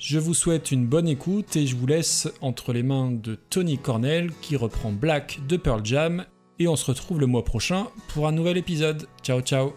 Je 0.00 0.18
vous 0.18 0.32
souhaite 0.32 0.72
une 0.72 0.86
bonne 0.86 1.08
écoute 1.08 1.56
et 1.56 1.66
je 1.66 1.76
vous 1.76 1.86
laisse 1.86 2.26
entre 2.40 2.72
les 2.72 2.82
mains 2.82 3.10
de 3.10 3.34
Tony 3.34 3.76
Cornell 3.76 4.30
qui 4.40 4.56
reprend 4.56 4.92
Black 4.92 5.40
de 5.46 5.58
Pearl 5.58 5.84
Jam 5.84 6.24
et 6.58 6.68
on 6.68 6.74
se 6.74 6.86
retrouve 6.86 7.20
le 7.20 7.26
mois 7.26 7.44
prochain 7.44 7.88
pour 8.08 8.26
un 8.26 8.32
nouvel 8.32 8.56
épisode. 8.56 9.06
Ciao 9.22 9.42
ciao 9.42 9.74